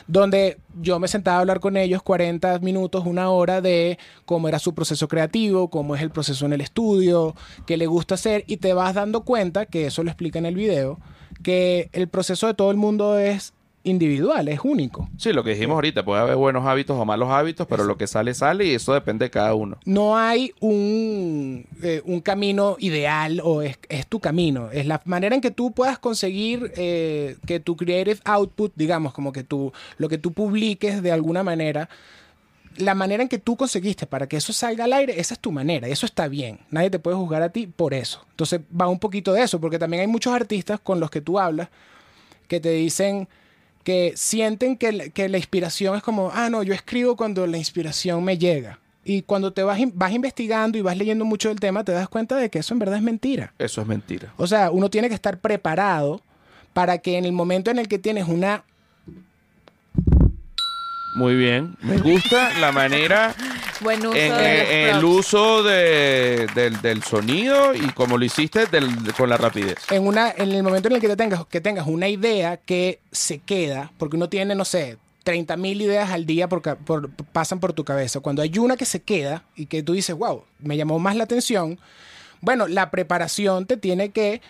[0.07, 4.59] donde yo me sentaba a hablar con ellos 40 minutos, una hora de cómo era
[4.59, 7.35] su proceso creativo, cómo es el proceso en el estudio,
[7.67, 10.55] qué le gusta hacer y te vas dando cuenta, que eso lo explica en el
[10.55, 10.99] video,
[11.43, 13.53] que el proceso de todo el mundo es
[13.85, 15.09] individual, es único.
[15.17, 18.07] Sí, lo que dijimos ahorita, puede haber buenos hábitos o malos hábitos, pero lo que
[18.07, 19.79] sale, sale y eso depende de cada uno.
[19.85, 24.71] no hay un, eh, un camino ideal o es, es tu camino.
[24.71, 29.33] Es la manera en que tú puedas conseguir eh, que tu creative output, digamos, como
[29.33, 31.89] que tú, lo que tú publiques de alguna manera,
[32.77, 35.53] la manera en que tú conseguiste para que eso salga al aire, esa es tu
[35.53, 35.89] manera.
[35.89, 36.61] Eso está bien.
[36.71, 38.25] Nadie te puede juzgar a ti por eso.
[38.31, 41.39] Entonces va un poquito de eso, porque también hay muchos artistas con los que tú
[41.39, 41.69] hablas
[42.49, 43.29] que te dicen
[43.85, 47.59] que sienten que, la- que la inspiración es como, ah, no, yo escribo cuando la
[47.59, 48.79] inspiración me llega.
[49.05, 52.37] Y cuando te vas, vas investigando y vas leyendo mucho del tema, te das cuenta
[52.37, 53.53] de que eso en verdad es mentira.
[53.59, 54.33] Eso es mentira.
[54.37, 56.21] O sea, uno tiene que estar preparado
[56.73, 58.65] para que en el momento en el que tienes una...
[61.15, 61.77] Muy bien.
[61.83, 63.35] Me gusta la manera
[63.81, 68.25] Buen uso en, de los en el uso de- del, del sonido y como lo
[68.25, 69.77] hiciste del- con la rapidez.
[69.91, 73.01] En, una, en el momento en el que, te tengas, que tengas una idea que
[73.11, 77.61] se queda, porque uno tiene, no sé, 30 mil ideas al día por, por- pasan
[77.61, 78.21] por tu cabeza.
[78.21, 81.25] Cuando hay una que se queda y que tú dices, wow, me llamó más la
[81.25, 81.79] atención,
[82.41, 84.41] bueno, la preparación te tiene que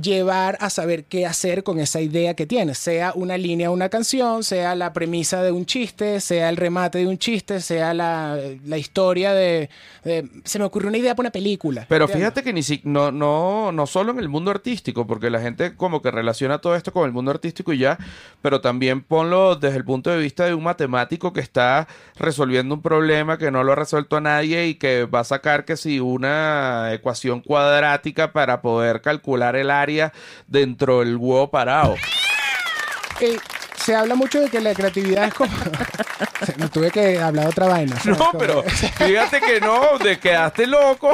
[0.00, 3.88] llevar a saber qué hacer con esa idea que tienes, sea una línea de una
[3.88, 8.38] canción, sea la premisa de un chiste, sea el remate de un chiste, sea la,
[8.64, 9.68] la historia de,
[10.04, 11.86] de- Se me ocurrió una idea para una película.
[11.88, 12.28] Pero ¿entiendes?
[12.30, 15.76] fíjate que ni si, no, no, no solo en el mundo artístico, porque la gente
[15.76, 17.98] como que relaciona todo esto con el mundo artístico y ya,
[18.40, 22.82] pero también ponlo desde el punto de vista de un matemático que está resolviendo un
[22.82, 26.00] problema que no lo ha resuelto a nadie y que va a sacar que si
[26.00, 29.81] una ecuación cuadrática para poder calcular el área
[30.46, 31.96] dentro del huevo parado.
[33.20, 33.38] Eh,
[33.76, 35.52] se habla mucho de que la creatividad es como...
[36.58, 37.98] no tuve que hablar otra vaina.
[37.98, 38.18] ¿sabes?
[38.18, 41.12] No, pero fíjate que no, de quedaste loco.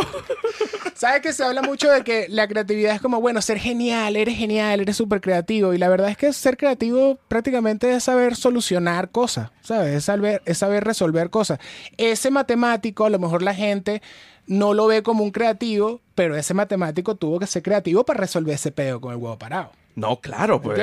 [0.95, 4.37] ¿Sabes que se habla mucho de que la creatividad es como, bueno, ser genial, eres
[4.37, 5.73] genial, eres súper creativo?
[5.73, 9.95] Y la verdad es que ser creativo prácticamente es saber solucionar cosas, ¿sabes?
[9.95, 11.61] Es saber, es saber resolver cosas.
[11.97, 14.03] Ese matemático, a lo mejor la gente
[14.49, 18.55] no lo ve como un creativo, pero ese matemático tuvo que ser creativo para resolver
[18.55, 19.71] ese pedo con el huevo parado.
[19.95, 20.79] No, claro, pues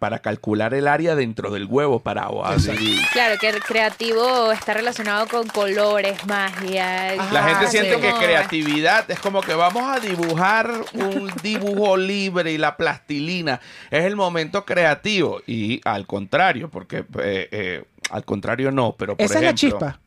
[0.00, 2.44] para calcular el área dentro del huevo parado.
[2.44, 2.98] así.
[3.12, 7.12] Claro, que el creativo está relacionado con colores, magia.
[7.12, 7.32] Ajá.
[7.32, 8.00] La gente Ah, siente sí.
[8.00, 14.04] que creatividad es como que vamos a dibujar un dibujo libre y la plastilina es
[14.04, 15.40] el momento creativo.
[15.46, 19.78] Y al contrario, porque eh, eh, al contrario no, pero por Esa es la ejemplo,
[19.78, 20.00] chispa.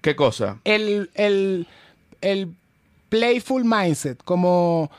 [0.00, 0.56] ¿Qué cosa?
[0.64, 1.66] El, el,
[2.20, 2.54] el
[3.08, 4.90] playful mindset, como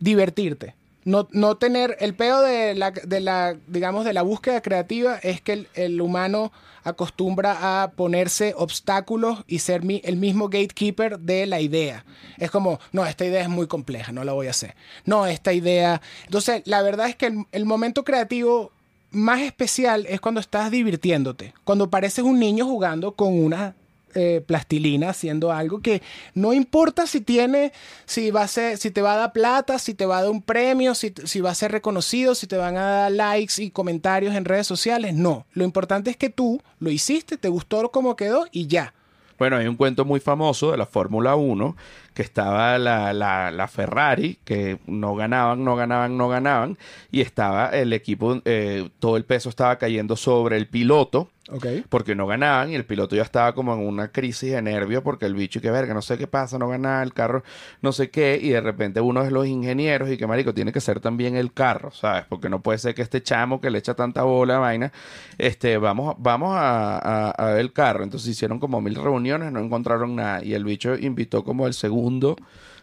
[0.00, 0.74] divertirte.
[1.04, 5.40] No, no tener el peo de la, de la, digamos, de la búsqueda creativa es
[5.40, 6.52] que el, el humano
[6.84, 12.04] acostumbra a ponerse obstáculos y ser mi- el mismo gatekeeper de la idea.
[12.38, 14.74] Es como, no, esta idea es muy compleja, no la voy a hacer.
[15.04, 16.00] No, esta idea...
[16.24, 18.70] Entonces, la verdad es que el momento creativo
[19.10, 23.74] más especial es cuando estás divirtiéndote, cuando pareces un niño jugando con una
[24.14, 26.02] eh, plastilina haciendo algo que
[26.34, 27.72] no importa si tiene,
[28.06, 30.30] si va a ser, si te va a dar plata, si te va a dar
[30.30, 34.34] un premio, si, va a ser reconocido, si te van a dar likes y comentarios
[34.34, 35.14] en redes sociales.
[35.14, 38.94] No, lo importante es que tú lo hiciste, te gustó cómo quedó y ya.
[39.38, 41.74] Bueno, hay un cuento muy famoso de la Fórmula 1
[42.14, 46.78] que estaba la, la- la Ferrari, que no ganaban, no ganaban, no ganaban,
[47.10, 51.66] y estaba el equipo, eh, todo el peso estaba cayendo sobre el piloto, Ok.
[51.88, 55.26] porque no ganaban, y el piloto ya estaba como en una crisis de nervio, porque
[55.26, 57.42] el bicho, y que verga, no sé qué pasa, no gana el carro,
[57.80, 60.80] no sé qué, y de repente uno de los ingenieros, y que marico, tiene que
[60.80, 62.24] ser también el carro, ¿sabes?
[62.28, 64.92] Porque no puede ser que este chamo que le echa tanta bola a vaina,
[65.36, 68.04] este, vamos, vamos a, a- a ver el carro.
[68.04, 72.36] Entonces hicieron como mil reuniones, no encontraron nada, y el bicho invitó como el segundo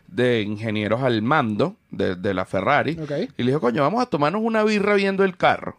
[0.07, 2.95] de ingenieros al mando de, de la Ferrari,
[3.37, 5.77] y le dijo, coño, vamos a tomarnos una birra viendo el carro.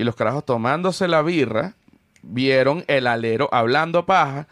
[0.00, 1.74] Y los carajos tomándose la birra,
[2.22, 4.46] vieron el alero, hablando paja,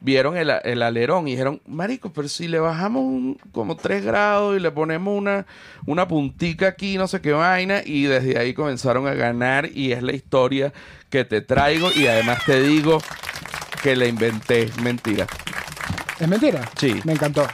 [0.00, 4.56] vieron el, el alerón y dijeron, marico, pero si le bajamos un- como 3 grados
[4.56, 5.44] y le ponemos una,
[5.84, 10.02] una puntica aquí, no sé qué vaina, y desde ahí comenzaron a ganar y es
[10.02, 10.72] la historia
[11.10, 12.98] que te traigo y además te digo
[13.82, 15.26] que la inventé, mentira.
[16.18, 16.62] ¿Es mentira?
[16.78, 17.00] Sí.
[17.04, 17.46] Me encantó.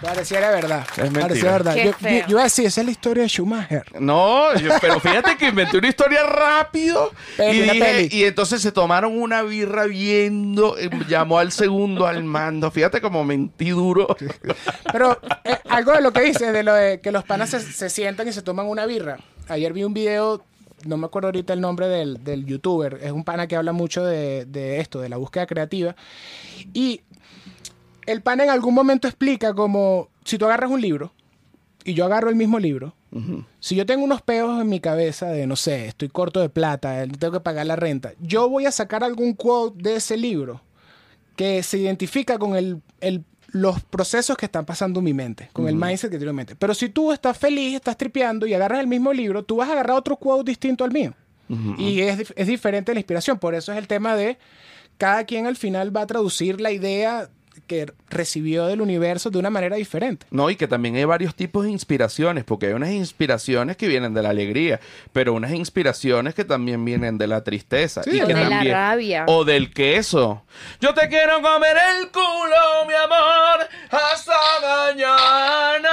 [0.00, 0.86] Pareciera verdad.
[0.92, 1.22] Es mentira.
[1.28, 1.74] Parecía verdad.
[1.74, 2.10] Qué Yo, feo.
[2.20, 3.84] yo- yo iba a decir, esa es la historia de Schumacher.
[4.00, 8.08] No, yo- pero fíjate que inventé una historia rápido Peli, y, una dije- peli.
[8.12, 12.70] y entonces se tomaron una birra viendo, eh, llamó al segundo al mando.
[12.70, 14.16] Fíjate como mentí duro.
[14.92, 17.90] Pero eh, algo de lo que dices, de lo de que los panas se, se
[17.90, 19.18] sientan y se toman una birra.
[19.48, 20.44] Ayer vi un video,
[20.86, 24.04] no me acuerdo ahorita el nombre del, del youtuber, es un pana que habla mucho
[24.04, 25.96] de, de esto, de la búsqueda creativa.
[26.74, 27.00] Y
[28.10, 31.12] el pana en algún momento explica como, si tú agarras un libro
[31.84, 32.94] y yo agarro el mismo libro,
[33.58, 37.06] si yo tengo unos peos en mi cabeza de, no sé, estoy corto de plata,
[37.18, 40.60] tengo que pagar la renta, yo voy a sacar algún quote de ese libro
[41.36, 45.66] que se identifica con el, el- los procesos que están pasando en mi mente, con
[45.68, 46.54] el mindset que tiene en mi mente.
[46.56, 49.72] Pero si tú estás feliz, estás tripeando y agarras el mismo libro, tú vas a
[49.72, 51.14] agarrar otro quote distinto al mío.
[51.78, 53.38] Y es, es diferente la inspiración.
[53.38, 54.36] Por eso es el tema de
[54.98, 57.30] cada quien al final va a traducir la idea
[57.66, 60.26] que recibió del universo de una manera diferente.
[60.30, 64.14] No, y que también hay varios tipos de inspiraciones, porque hay unas inspiraciones que vienen
[64.14, 64.80] de la alegría,
[65.12, 68.02] pero unas inspiraciones que también vienen de la tristeza.
[68.02, 69.24] Sí, y o que de la también- rabia.
[69.28, 70.42] O del queso.
[70.80, 75.90] Yo te quiero comer el culo, mi amor, hasta mañana.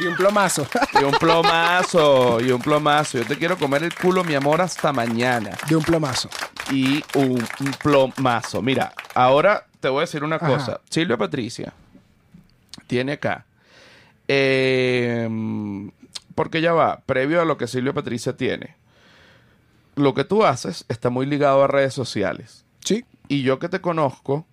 [0.00, 0.66] Y un plomazo.
[1.00, 3.18] Y un plomazo, y un plomazo.
[3.18, 5.50] Yo te quiero comer el culo, mi amor, hasta mañana.
[5.68, 6.28] de un plomazo.
[6.70, 8.62] Y un, un plomazo.
[8.62, 10.46] Mira, ahora te voy a decir una Ajá.
[10.46, 10.80] cosa.
[10.90, 11.72] Silvia Patricia
[12.86, 13.44] tiene acá.
[14.26, 15.28] eh,
[16.34, 18.76] porque ya va, previo a lo que Silvia Patricia tiene.
[19.96, 22.64] Lo que tú haces está muy ligado a redes sociales.
[22.84, 24.46] Sí, Y yo que te conozco,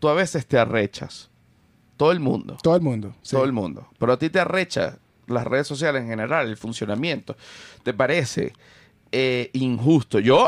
[0.00, 1.30] tú a veces te arrechas.
[1.96, 2.58] Todo el mundo.
[2.62, 3.14] todo el mundo.
[3.22, 3.34] sí.
[3.34, 3.88] Todo el mundo.
[3.98, 7.36] Pero a ti te arrecha las redes sociales en general, el funcionamiento,
[7.82, 8.52] te parece
[9.10, 10.18] eh, injusto?
[10.20, 10.46] Yo,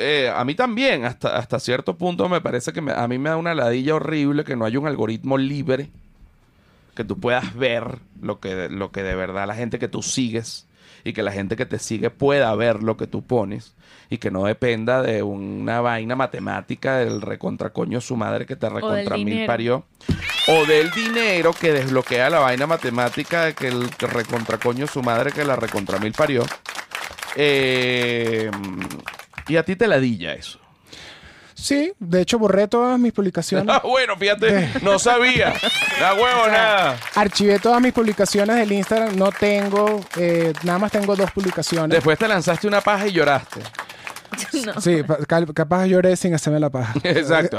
[0.00, 3.30] eh, a mí también, hasta, hasta cierto punto, me parece que me- a mí me
[3.30, 5.90] da una ladilla horrible que no haya un algoritmo libre
[6.94, 10.66] que tú puedas ver lo que, lo que de verdad la gente que tú sigues
[11.04, 13.74] y que la gente que te sigue pueda ver lo que tú pones
[14.10, 19.16] y que no dependa de una vaina matemática del recontracoño su madre que te recontra
[19.16, 19.46] mil dinero.
[19.46, 19.84] parió
[20.48, 25.44] o del dinero que desbloquea la vaina matemática de que el recontracoño su madre que
[25.44, 26.44] la recontra mil parió
[27.36, 28.50] Eh,
[29.48, 30.58] y a ti te ladilla eso
[31.54, 33.68] Sí, de hecho borré todas mis publicaciones.
[33.68, 35.52] ah, bueno fíjate no sabía
[36.00, 39.14] la huevo nada Archivé todas mis publicaciones del Instagram.
[39.16, 41.90] No tengo, eh, nada más tengo dos publicaciones.
[41.90, 43.60] después te lanzaste una paja y lloraste
[44.64, 44.80] No.
[44.80, 45.02] Sí,
[45.54, 46.94] capaz lloré sin hacerme la paja.
[47.02, 47.58] Exacto.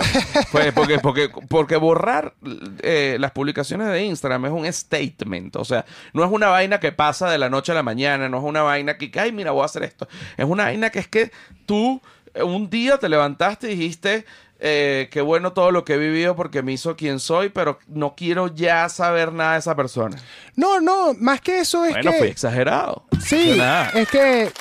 [0.51, 2.33] Pues porque, porque, porque borrar
[2.81, 5.55] eh, las publicaciones de Instagram es un statement.
[5.55, 8.37] O sea, no es una vaina que pasa de la noche a la mañana, no
[8.37, 10.07] es una vaina que, ay, mira, voy a hacer esto.
[10.37, 11.31] Es una vaina que es que
[11.65, 12.01] tú
[12.33, 14.25] eh, un día te levantaste y dijiste,
[14.59, 18.15] eh, qué bueno todo lo que he vivido porque me hizo quien soy, pero no
[18.15, 20.17] quiero ya saber nada de esa persona.
[20.55, 22.17] No, no, más que eso es bueno, que...
[22.19, 23.05] fui exagerado.
[23.25, 23.59] Sí,
[23.95, 24.51] es que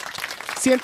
[0.58, 0.80] si-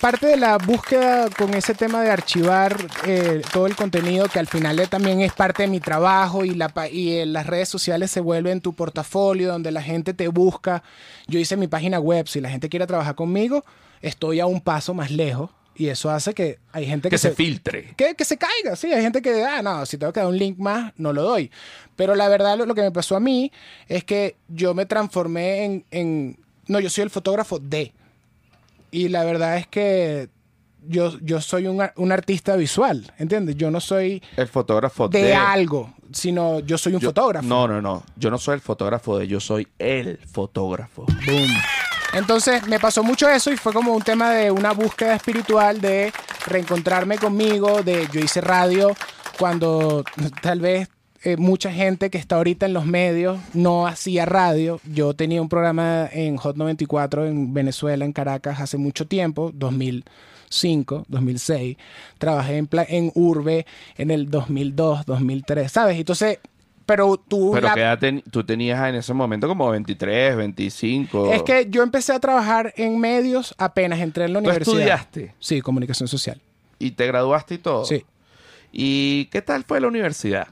[0.00, 4.46] parte de la búsqueda con ese tema de archivar eh, todo el contenido, que al
[4.46, 8.20] final también es parte de mi trabajo y, la, y eh, las redes sociales se
[8.20, 10.82] vuelven tu portafolio, donde la gente te busca.
[11.26, 13.64] Yo hice mi página web, si la gente quiere trabajar conmigo,
[14.00, 15.50] estoy a un paso más lejos.
[15.76, 17.94] Y eso hace que hay gente que, Que se filtre.
[17.96, 18.92] que, que se caiga, sí.
[18.92, 21.50] Hay gente que, ah, no, si tengo que dar un link más, no lo doy.
[21.96, 23.50] Pero la verdad, lo, lo que me pasó a mí
[23.88, 27.94] es que yo me transformé en, en- No, yo soy el fotógrafo de.
[28.90, 30.28] Y la verdad es que
[30.86, 33.56] yo, yo soy un, un artista visual, ¿entiendes?
[33.56, 35.34] Yo no soy El fotógrafo de, de...
[35.34, 37.46] algo, sino yo soy un Yo- fotógrafo.
[37.46, 38.02] No, no, no.
[38.16, 41.04] Yo no soy el fotógrafo de, yo soy el fotógrafo.
[41.26, 41.50] Boom.
[42.14, 46.12] Entonces me pasó mucho eso y fue como un tema de una búsqueda espiritual de
[46.46, 48.96] reencontrarme conmigo, de yo hice radio
[49.38, 50.02] cuando
[50.42, 50.88] tal vez
[51.22, 54.80] eh, mucha gente que está ahorita en los medios no hacía radio.
[54.92, 61.04] Yo tenía un programa en Hot 94 en Venezuela, en Caracas, hace mucho tiempo, 2005,
[61.08, 61.76] 2006.
[62.18, 65.98] Trabajé en, en Urbe en el 2002, 2003, ¿sabes?
[65.98, 66.38] Entonces,
[66.86, 67.50] pero tú...
[67.54, 71.32] Pero la- que edad ten- tú tenías en ese momento como 23, 25.
[71.32, 74.76] Es que yo empecé a trabajar en medios apenas entré en la ¿Tú universidad.
[74.78, 75.34] estudiaste?
[75.38, 76.40] Sí, comunicación social.
[76.78, 77.84] y te graduaste y todo.
[77.84, 78.04] Sí.
[78.72, 80.48] ¿Y qué tal fue la universidad?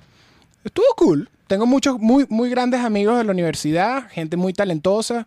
[0.69, 1.29] Estuvo cool.
[1.47, 5.27] Tengo muchos muy, muy grandes amigos de la universidad, gente muy talentosa.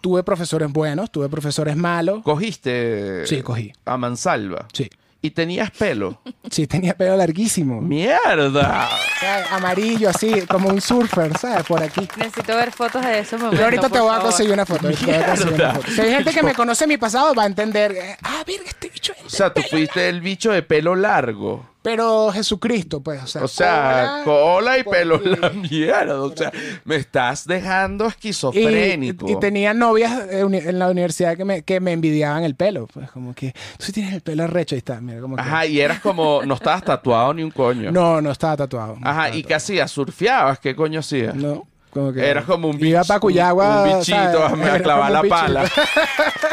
[0.00, 2.22] Tuve profesores buenos, tuve profesores malos.
[2.22, 3.72] ¿Cogiste Sí, cogí.
[3.84, 4.66] a mansalva?
[4.72, 4.88] Sí.
[5.20, 6.20] ¿Y tenías pelo?
[6.50, 7.80] Sí, tenía pelo larguísimo.
[7.82, 8.88] ¡Mierda!
[8.88, 11.66] O sea, amarillo, así, como un surfer, ¿sabes?
[11.66, 12.08] Por aquí.
[12.16, 13.58] Necesito ver fotos de esos momentos.
[13.58, 14.86] Yo ahorita te voy a conseguir una foto.
[14.86, 15.74] ahorita te voy a conseguir una Mierda.
[15.74, 15.90] foto.
[15.92, 17.92] Si hay gente que me conoce mi pasado, va a entender.
[17.92, 21.68] eh, Ah, verga, este bicho es O sea, tú fuiste el bicho de pelo largo.
[21.88, 23.42] Pero Jesucristo, pues, o sea.
[23.44, 25.28] O sea, cola y pelo aquí.
[25.40, 26.20] la mierda.
[26.22, 26.52] O sea,
[26.84, 29.26] me estás dejando Y, esquizofrénico.
[29.30, 32.86] y tenía novias eh, en la universidad que me, que me envidiaban el pelo.
[32.92, 35.64] Pues como que, tú sí tienes el pelo arrecho, ahí está, mira, como que- Ajá,
[35.66, 37.90] y eras como, no estabas tatuado ni un coño.
[37.90, 38.96] No, no estaba tatuado.
[39.00, 39.90] no Ajá, estaba ¿y qué hacías?
[39.90, 40.58] ¿Surfeabas?
[40.58, 41.32] ¿Qué coño hacías?
[41.32, 41.54] tatuado.
[41.54, 42.28] No, como que...
[42.28, 42.86] Eras como un bicho.
[42.86, 44.70] Iba para Cuyagua, Un, bichito ¿sabes?
[44.74, 45.40] a, clavar la bichito.
[45.40, 45.64] pala.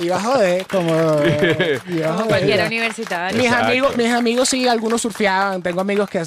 [0.04, 0.90] Iba a joder, como...
[0.94, 2.28] iba a Como joder.
[2.28, 3.36] cualquier universitario.
[3.36, 3.66] Mis Exacto.
[3.68, 5.62] amigos, mis amigos sí, algunos surfeaban.
[5.62, 6.22] Tengo amigos que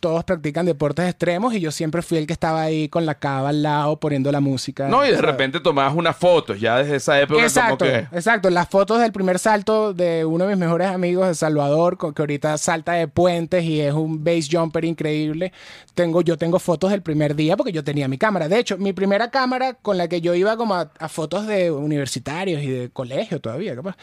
[0.00, 3.50] todos practican deportes extremos y yo siempre fui el que estaba ahí con la cava
[3.50, 4.88] al lado poniendo la música.
[4.88, 5.30] No, y de ¿sabes?
[5.30, 7.98] repente tomabas unas fotos ya desde esa época Exacto, como que...
[8.16, 8.50] exacto.
[8.50, 12.56] Las fotos del primer salto de uno de mis mejores amigos de Salvador, que ahorita
[12.58, 15.52] salta de puentes y es un base jumper increíble.
[15.94, 18.48] Tengo, yo tengo fotos del primer día porque yo tenía mi cámara.
[18.48, 21.70] De hecho, mi primera cámara con la que yo iba como a, a fotos de
[21.70, 23.96] universitarios y de colegio todavía, capaz,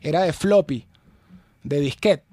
[0.00, 0.86] era de floppy,
[1.62, 2.24] de disquete.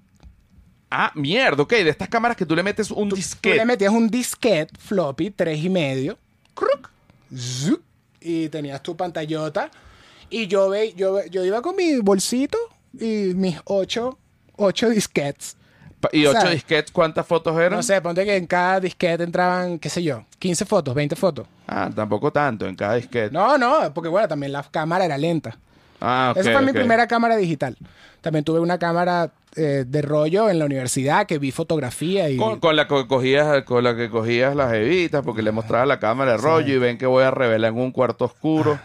[0.96, 1.72] Ah, mierda, ok.
[1.72, 3.56] De estas cámaras que tú le metes un Tú disquete.
[3.58, 6.20] le metías un disquete floppy, tres y medio,
[6.54, 6.92] cruc,
[8.22, 9.72] y tenías tu pantallota.
[10.30, 12.60] Y yo, ve, yo, iba con mi bolsito
[12.94, 14.20] y mis ocho,
[14.56, 15.58] ocho disquetes.
[16.12, 17.72] Y ocho disquetes, ¿cuántas fotos eran?
[17.74, 21.48] No sé, ponte que en cada disquete entraban, qué sé yo, 15 fotos, 20 fotos.
[21.66, 23.32] Ah, tampoco tanto en cada disquete.
[23.32, 25.58] No, no, porque bueno, también la cámara era lenta.
[26.00, 27.78] Ah, ok, Esa fue mi primera cámara digital.
[28.22, 32.38] También tuve una cámara eh, de rollo en la universidad que vi fotografía y...
[32.38, 36.00] Con, con la que cogías, con la que cogías las evitas porque le mostrabas la
[36.00, 38.80] cámara de rollo y ven que voy a revelar en un cuarto oscuro.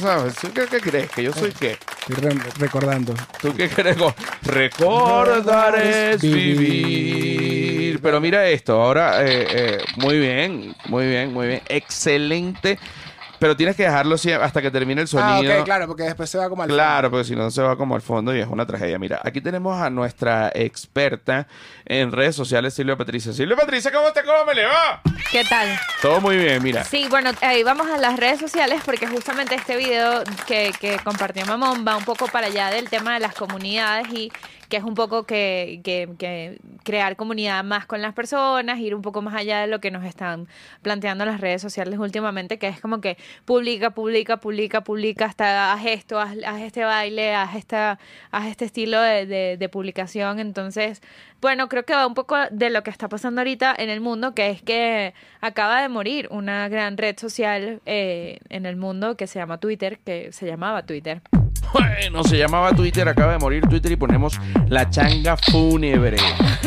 [0.00, 1.10] Sea, ¿tú ¿Qué, qué crees?
[1.10, 1.76] ¿Que yo soy qué?
[2.08, 3.14] Estoy re- recordando.
[3.40, 3.96] ¿Tú qué crees?
[4.42, 8.00] Recordar es vivir.
[8.02, 8.80] pero mira esto.
[8.82, 11.62] Ahora, eh, eh, muy bien, muy bien, muy bien.
[11.68, 12.78] Excelente.
[13.38, 15.58] Pero tienes que dejarlo hasta que termine el Ah, sonido.
[15.58, 17.94] ok, claro, porque después se va como al Claro, porque si no se va como
[17.94, 18.98] al fondo y es una tragedia.
[18.98, 21.46] Mira, aquí tenemos a nuestra experta
[21.84, 23.32] en redes sociales, Silvia Patricia.
[23.32, 25.00] Silvia Patricia, ¿cómo te cómo me le va?
[25.30, 25.68] ¿Qué tal?
[26.00, 26.84] Todo muy bien, mira.
[26.84, 31.44] Sí, bueno, ahí vamos a las redes sociales porque justamente este video que, que compartió
[31.46, 34.30] Mamón va un poco para allá del tema de las comunidades y
[34.74, 39.02] que es un poco que, que- que crear comunidad más con las personas, ir un
[39.02, 40.48] poco más allá de lo que nos están
[40.82, 45.86] planteando las redes sociales últimamente, que es como que publica, publica, publica, publica, hasta haz
[45.86, 48.00] esto, haz, haz este baile, haz, esta,
[48.32, 50.40] haz este estilo de, de- de publicación.
[50.40, 51.02] Entonces,
[51.40, 54.34] bueno, creo que va un poco de lo que está pasando ahorita en el mundo,
[54.34, 59.28] que es que acaba de morir una gran red social eh, en el mundo que
[59.28, 61.20] se llama Twitter, que se llamaba Twitter.
[61.72, 64.38] Bueno, se llamaba Twitter, acaba de morir Twitter y ponemos
[64.68, 66.16] la changa fúnebre.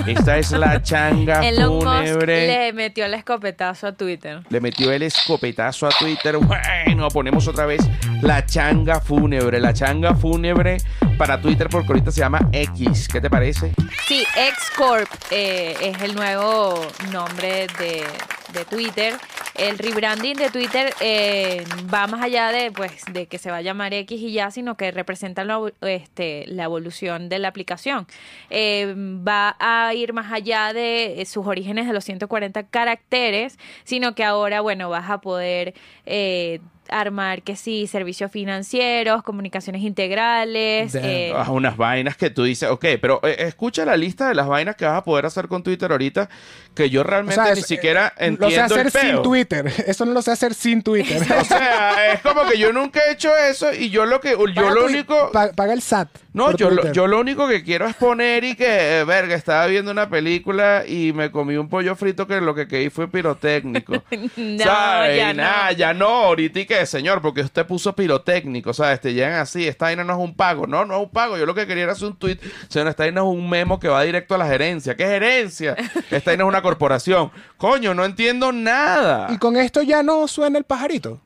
[0.05, 2.47] Esta es la changa Elon Musk fúnebre.
[2.47, 4.41] le metió el escopetazo a Twitter.
[4.49, 6.37] Le metió el escopetazo a Twitter.
[6.37, 7.81] Bueno, ponemos otra vez
[8.21, 9.59] la changa fúnebre.
[9.59, 10.77] La changa fúnebre
[11.17, 13.07] para Twitter porque ahorita se llama X.
[13.07, 13.73] ¿Qué te parece?
[14.07, 16.81] Sí, X-Corp eh, es el nuevo
[17.11, 18.03] nombre de,
[18.53, 19.13] de Twitter.
[19.57, 23.61] El rebranding de Twitter eh, va más allá de, pues, de que se va a
[23.63, 28.05] llamar X y ya, sino que representa la, este, la evolución de la aplicación.
[28.51, 34.13] Eh, va a ir más allá de eh, sus orígenes de los 140 caracteres, sino
[34.13, 35.73] que ahora, bueno, vas a poder...
[36.07, 42.69] eh, armar que sí, servicios financieros, comunicaciones integrales, eh, Ah, unas vainas que tú dices,
[42.69, 45.63] ok, pero eh, escucha la lista de las vainas que vas a poder hacer con
[45.63, 46.29] Twitter ahorita,
[46.73, 49.01] que yo O realmente sea, ni es- siquiera eh, entiendo Lo sé hacer el peo.
[49.01, 49.73] sin Twitter.
[49.87, 51.21] Eso no lo sé hacer sin Twitter.
[51.41, 54.45] O sea, es como que yo nunca he hecho eso y yo lo que, yo
[54.55, 55.31] Paga lo tu- único...
[55.33, 56.07] pa- paga el SAT.
[56.33, 59.33] No, por yo lo, yo lo único que quiero es poner y que, eh, verga,
[59.35, 63.09] estaba viendo una película y me comí un pollo frito que lo que quedé fue
[63.09, 64.03] pirotécnico.
[64.37, 65.17] No, ¿Sabes?
[65.17, 65.71] ya no.
[65.75, 69.01] ya no, ahorita y que, señor, porque usted puso pirotécnico, ¿sabes?
[69.01, 70.67] Te llegan así, esta vaina no es un pago.
[70.67, 71.37] No, no es un pago.
[71.37, 72.39] Yo lo que quería era hacer un tweet.
[72.69, 74.95] Señor, esta vaina es un memo que va directo a la gerencia.
[74.95, 75.75] ¿Qué gerencia?
[76.09, 77.31] Esta vaina es una corporación.
[77.57, 79.27] Coño, no entiendo nada.
[79.31, 81.19] Y con esto ya no suena el pajarito.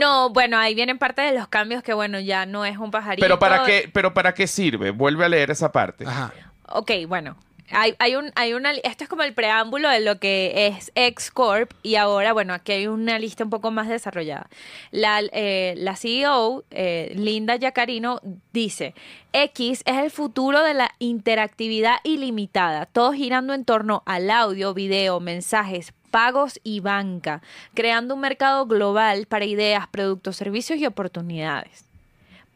[0.00, 3.24] No, bueno, ahí vienen parte de los cambios que, bueno, ya no es un pajarito.
[3.24, 4.90] Pero para qué, pero para qué sirve?
[4.90, 6.04] Vuelve a leer esa parte.
[6.06, 6.32] Ajá.
[6.68, 7.36] Ok, bueno.
[7.70, 11.72] Hay, hay un, hay una, esto es como el preámbulo de lo que es X-Corp
[11.82, 14.48] y ahora, bueno, aquí hay una lista un poco más desarrollada.
[14.92, 18.20] La, eh, la CEO, eh, Linda Yacarino,
[18.52, 18.94] dice,
[19.32, 25.18] X es el futuro de la interactividad ilimitada, todo girando en torno al audio, video,
[25.20, 27.42] mensajes, pagos y banca,
[27.74, 31.85] creando un mercado global para ideas, productos, servicios y oportunidades.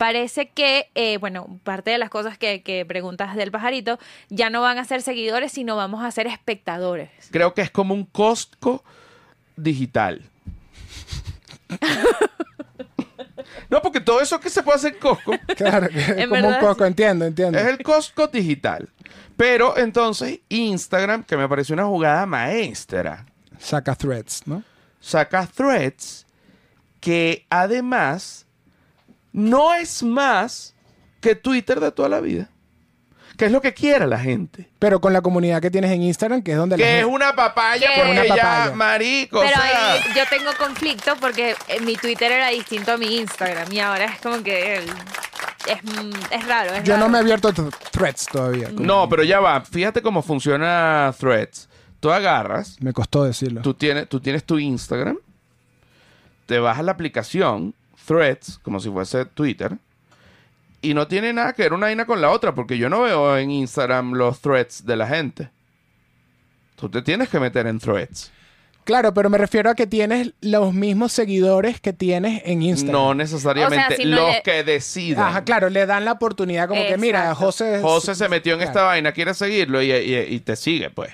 [0.01, 3.99] Parece que, eh, bueno, parte de las cosas que, que preguntas del pajarito,
[4.31, 7.11] ya no van a ser seguidores, sino vamos a ser espectadores.
[7.31, 8.83] Creo que es como un Costco
[9.57, 10.23] digital.
[13.69, 16.77] No, porque todo eso que se puede hacer en Costco Claro, que es como un
[16.79, 16.85] sí.
[16.85, 17.59] entiendo, entiendo.
[17.59, 18.89] es el Costco digital.
[19.37, 23.27] Pero entonces Instagram, que me pareció una jugada maestra,
[23.59, 24.63] Saca threads, ¿no?
[24.99, 26.25] saca threads
[27.01, 28.47] que además
[29.33, 30.75] no es más
[31.21, 32.49] que Twitter de toda la vida.
[33.37, 34.69] Que es lo que quiera la gente.
[34.79, 37.15] Pero con la comunidad que tienes en Instagram, que es donde la Que es gente-
[37.15, 38.73] una papaya Que- porque Una ya, papaya.
[38.75, 39.41] marico.
[39.41, 43.17] Pero o sea, ahí yo tengo conflicto porque eh, mi Twitter era distinto a mi
[43.19, 44.85] Instagram y ahora es como que el-
[45.67, 46.75] es, mm, es raro.
[46.75, 48.69] es Yo no me he abierto th- threads todavía.
[48.75, 49.63] No, pero ya va.
[49.63, 51.69] Fíjate cómo funciona Threads.
[52.01, 53.63] Tú agarras, Me costó decirlo.
[53.63, 55.17] tú tienes, tú tienes tu Instagram,
[56.47, 57.75] te vas a la aplicación
[58.11, 59.77] Threads, como si fuese Twitter,
[60.83, 63.39] y no tiene nada que ver una vaina con la otra, porque yo no veo
[63.39, 65.49] en Instagram los threads de la gente.
[66.75, 68.33] Tú te tienes que meter en Threads.
[68.83, 73.01] Claro, pero me refiero a que tienes los mismos seguidores que tienes en Instagram.
[73.01, 75.21] No necesariamente O sea, si no los le- que deciden.
[75.21, 77.33] Ajá, claro, le dan la oportunidad como que, mira.
[77.37, 77.81] José...
[77.81, 78.71] José se metió en Claro.
[78.73, 81.13] esta vaina, quiere seguirlo y, y- y te sigue, pues.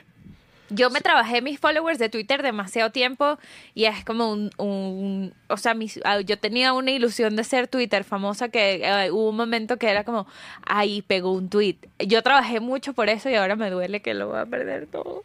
[0.71, 3.39] Yo me trabajé mis followers de Twitter demasiado tiempo
[3.75, 7.69] y es como un, un- o sea, mis- ah, yo tenía una ilusión de ser
[7.69, 10.27] Twitter famosa que eh, hubo un momento que era como,
[10.65, 11.77] ay, pegó un tweet.
[12.01, 15.23] Yo trabajé mucho por eso y ahora me duele que lo voy a perder todo.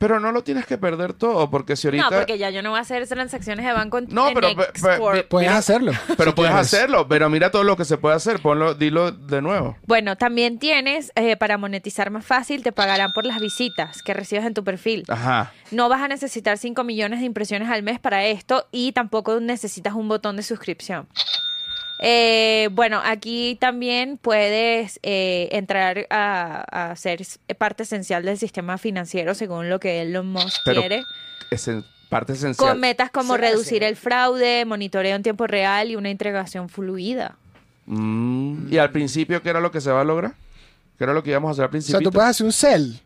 [0.00, 2.04] Pero no lo tienes que perder todo, porque si ahorita...
[2.04, 5.28] No, porque ya yo no voy a hacer transacciones de banco en, No, en pero-.
[5.28, 5.92] Puedes hacerlo.
[6.16, 6.74] Pero si puedes quieres.
[6.74, 8.40] hacerlo, pero mira todo lo que se puede hacer.
[8.40, 9.76] Ponlo, dilo de nuevo.
[9.86, 14.46] Bueno, también tienes, eh, para monetizar más fácil, te pagarán por las visitas que recibes
[14.46, 15.04] en tu perfil.
[15.08, 15.52] Ajá.
[15.70, 19.92] No vas a necesitar 5 millones de impresiones al mes para esto y tampoco necesitas
[19.92, 21.08] un botón de suscripción.
[22.02, 27.20] Eh, bueno, aquí también puedes eh, entrar a, a ser
[27.58, 31.02] parte esencial del sistema financiero según lo que Elon Musk Pero- quiere.
[31.50, 32.70] Es en- parte esencial.
[32.70, 33.84] Con metas como Sí, reducir sí.
[33.84, 37.36] el fraude, monitoreo en tiempo real y una integración fluida.
[37.86, 40.32] Mm, ¿Y al principio qué era lo que se va a lograr?
[40.98, 41.98] ¿Qué era lo que íbamos a hacer al O principio?
[41.98, 43.00] sea, tú puedes hacer un cel.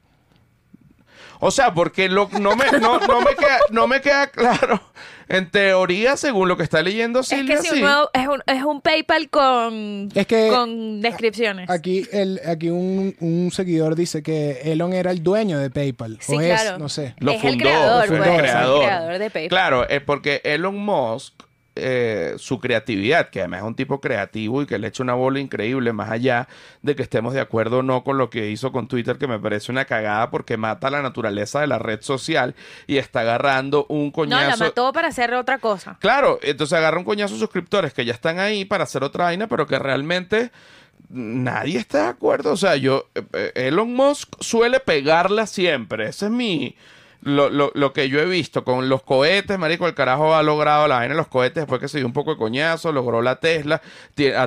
[1.46, 4.80] O sea, porque lo, no, me, no, no me queda, no me queda claro.
[5.28, 7.82] En teoría, según lo que está leyendo Silvia, es que si sí.
[7.82, 11.68] uno es un, es un PayPal con, Es que- con descripciones.
[11.68, 16.18] Aquí, el, aquí un, un seguidor dice que Elon era el dueño de PayPal.
[16.20, 17.14] Sí, o es, no sé.
[17.18, 18.82] Lo Es el fundó, creador, pues, el es el creador.
[18.84, 19.48] creador de PayPal.
[19.48, 21.34] Claro, es porque Elon Musk,
[21.76, 25.40] eh, su creatividad, que además es un tipo creativo y que le echa una bola
[25.40, 26.48] increíble, más allá
[26.82, 29.38] de que estemos de acuerdo o no con lo que hizo con Twitter, que me
[29.38, 32.54] parece una cagada porque mata la naturaleza de la red social
[32.86, 34.50] y está agarrando un no, coñazo.
[34.50, 35.96] la mató para hacer otra cosa.
[36.00, 39.66] Claro, entonces agarra un coñazo suscriptores que ya están ahí para hacer otra vaina, pero
[39.66, 40.52] que realmente
[41.08, 42.52] nadie está de acuerdo.
[42.52, 46.08] O sea, yo, eh, eh, Elon Musk suele pegarla siempre.
[46.08, 46.76] Ese es mi.
[47.24, 50.86] Lo, lo, lo que yo he visto con los cohetes, marico, el carajo ha logrado
[50.86, 53.36] la vaina de los cohetes después que se dio un poco de coñazo, logró la
[53.36, 53.80] Tesla, ha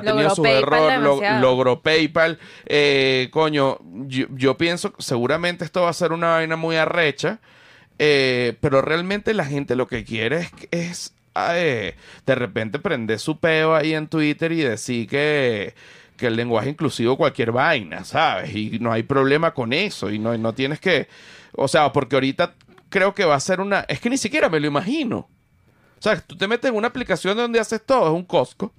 [0.02, 2.38] Logró su PayPal error, lo- logró PayPal.
[2.66, 7.40] Eh, coño, yo, yo pienso, seguramente esto va a ser una vaina muy arrecha,
[7.98, 11.12] eh, pero realmente la gente lo que quiere es, es
[11.50, 15.74] eh, de repente prender su peo ahí en Twitter y decir que,
[16.16, 18.54] que el lenguaje inclusivo cualquier vaina, ¿sabes?
[18.54, 21.08] Y no hay problema con eso y no, no tienes que,
[21.56, 22.54] o sea, porque ahorita
[22.88, 25.28] creo que va a ser una, es que ni siquiera me lo imagino.
[25.98, 28.72] O sea, tú te metes en una aplicación donde haces todo, es un Costco.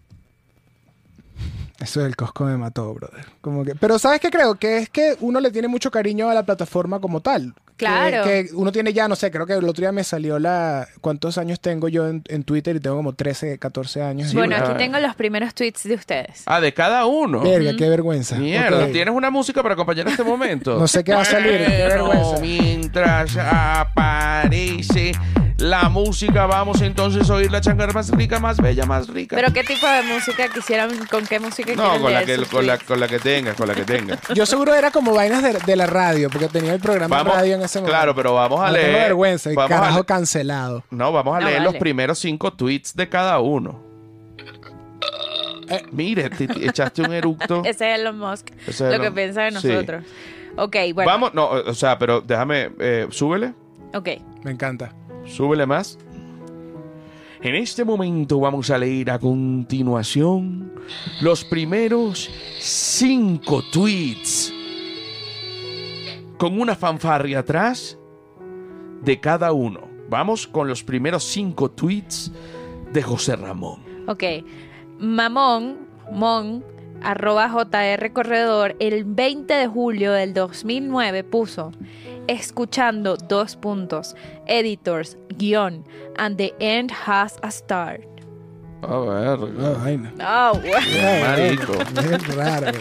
[1.80, 3.26] Eso del Costco me mató, brother.
[3.42, 4.56] Como que, pero ¿sabes qué creo?
[4.56, 7.54] Que es que uno le tiene mucho cariño a la plataforma como tal.
[7.78, 8.24] Que- Claro.
[8.26, 10.86] Que, uno tiene ya, no sé, creo que el otro día me salió la...
[11.00, 12.76] ¿Cuántos años tengo yo en, en Twitter?
[12.76, 14.34] Y tengo como 13, 14 años.
[14.34, 16.44] bueno, aquí tengo los primeros tweets de ustedes.
[16.46, 17.40] Ah, de cada uno.
[17.40, 18.36] Verga, qué vergüenza.
[18.36, 18.88] Mierda.
[18.88, 20.78] ¿tienes una música para acompañar este momento?
[20.78, 22.42] No sé qué va a salir, qué Bueno, vergüenza.
[22.42, 25.14] mientras aparece
[25.60, 29.36] la música, vamos entonces a oír la changara más rica, más bella, más rica.
[29.36, 30.90] Pero ¿qué tipo de música quisieran?
[31.08, 33.68] ¿Con qué música no, quieren con la, que, con, la, con la que tengas, con
[33.68, 34.20] la que tengas.
[34.34, 37.56] Yo seguro era como vainas de, de la radio, porque tenía el programa de radio
[37.56, 37.92] en ese momento.
[37.98, 38.86] claro, pero vamos a No leer.
[38.88, 40.84] tengo vergüenza, y vamos a carajo cancelado.
[40.92, 43.82] no, vamos a No, leer los primeros cinco tweets de cada uno.
[45.70, 45.84] Eh.
[45.92, 47.62] Mire, te, te echaste un eructo.
[47.66, 48.48] Ese es Elon Musk.
[48.66, 49.68] Ese es lo Elon- que piensa de sí.
[49.68, 50.04] nosotros.
[50.56, 51.12] Ok, bueno.
[51.12, 53.54] Vamos, no, o sea, pero déjame, eh, súbele.
[53.94, 54.10] Ok.
[54.44, 54.92] Me encanta.
[55.30, 55.98] Súbele más.
[57.42, 60.74] En este momento vamos a leer a continuación
[61.22, 64.54] los primeros cinco tweets.
[66.38, 67.98] Con una fanfarria atrás
[69.04, 69.88] de cada uno.
[70.10, 72.32] Vamos con los primeros cinco tweets
[72.92, 73.82] de José Ramón.
[74.08, 74.24] Ok.
[75.00, 76.64] Mamón, Mon,
[77.04, 81.72] arroba JR Corredor, el 20 de julio del 2009 puso,
[82.28, 85.86] escuchando dos puntos, editors, guion,
[86.18, 88.10] and the end has a start.
[88.82, 89.40] A ver.
[89.60, 90.14] Ah, vaina.
[90.22, 90.76] Oh, wow.
[90.78, 91.74] Ay, Marico.
[92.14, 92.72] Es raro.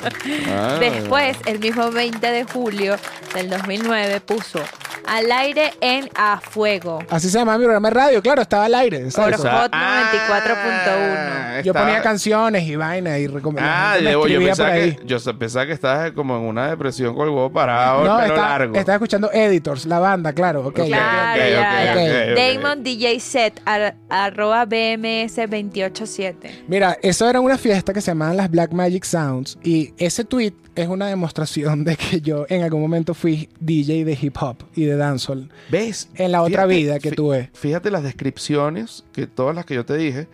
[0.48, 0.76] Ah.
[0.78, 2.96] Después, el mismo 20 de julio
[3.34, 4.60] del 2009 puso,
[5.08, 6.98] al aire en A Fuego.
[7.10, 9.06] Así se llama mi programa de radio, claro, estaba al aire.
[9.16, 9.36] Oro.
[9.38, 11.62] Hot Ah, 94.1.
[11.64, 13.92] Yo ponía canciones y vaina y recomendaba.
[13.92, 17.24] Ah, yo, yo por pensaba que, yo pensaba que estabas como en una depresión con
[17.28, 18.74] el huevo parado, No, el pelo está- largo.
[18.76, 20.66] estaba escuchando Editors, la banda, claro.
[20.66, 20.74] ok.
[20.74, 20.88] Claro,
[21.32, 21.92] ok, ya, ok, ya.
[21.92, 22.62] ok, ok.
[22.62, 26.64] Damon DJ Set, ar- arroba BMS 287.
[26.68, 30.52] Mira, eso era una fiesta que se llamaban las Black Magic Sounds y ese tweet
[30.78, 34.84] es una demostración de que yo en algún momento fui DJ de hip hop y
[34.84, 35.50] de dancehall.
[35.70, 36.08] ¿Ves?
[36.14, 37.50] En la otra vida que tuve.
[37.52, 40.28] Fíjate las descripciones, que todas las que yo te dije,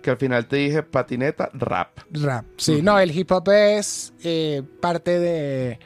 [0.00, 1.98] que al final te dije patineta, rap.
[2.12, 2.44] Rap.
[2.56, 5.80] Sí, no, el hip hop es eh, parte de,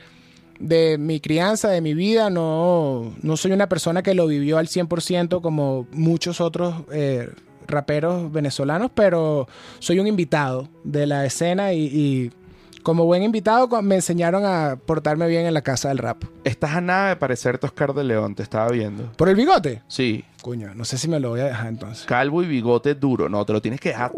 [0.58, 2.28] de mi crianza, de mi vida.
[2.28, 7.30] No, no soy una persona que lo vivió al 100% como muchos otros eh,
[7.66, 9.48] raperos venezolanos, pero
[9.78, 12.30] soy un invitado de la escena y, y
[12.82, 16.24] como buen invitado me enseñaron a portarme bien en la casa del rap.
[16.44, 19.12] Estás a nada de parecerte Oscar de León, te estaba viendo.
[19.12, 19.82] ¿Por el bigote?
[19.88, 22.04] Sí, Coño, no sé si me lo voy a dejar entonces.
[22.04, 23.28] calvo y bigote duro.
[23.28, 24.10] No, te lo tienes que dejar.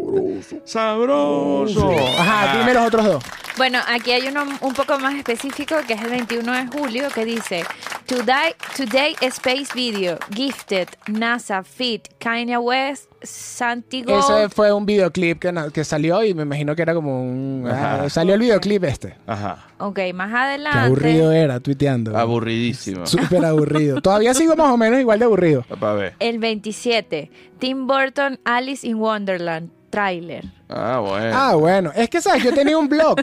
[0.65, 1.91] Sabroso.
[2.19, 2.57] Ajá, Ah.
[2.59, 3.23] dime los otros dos.
[3.57, 7.23] Bueno, aquí hay uno un poco más específico que es el 21 de julio que
[7.23, 7.63] dice
[8.05, 14.19] Today, today Space Video, Gifted, NASA, Fit, Kanye West, Santiago.
[14.19, 17.65] Ese fue un videoclip que, que salió y me imagino que era como un...
[17.67, 18.09] ah, Ajá.
[18.09, 19.15] salió el videoclip este.
[19.25, 19.67] Ajá.
[19.77, 20.79] Ok, más Qué adelante.
[20.79, 22.17] aburrido era tuiteando.
[22.17, 23.05] Aburridísimo.
[23.07, 24.01] Súper aburrido.
[24.01, 25.65] Todavía sigo más o menos igual de aburrido.
[26.19, 30.45] El 27, Tim Burton, Alice in Wonderland, tráiler.
[30.67, 31.31] Ah, bueno.
[31.33, 31.91] Ah, bueno.
[31.95, 32.43] Es que, ¿sabes?
[32.43, 33.15] Yo tenía un blog.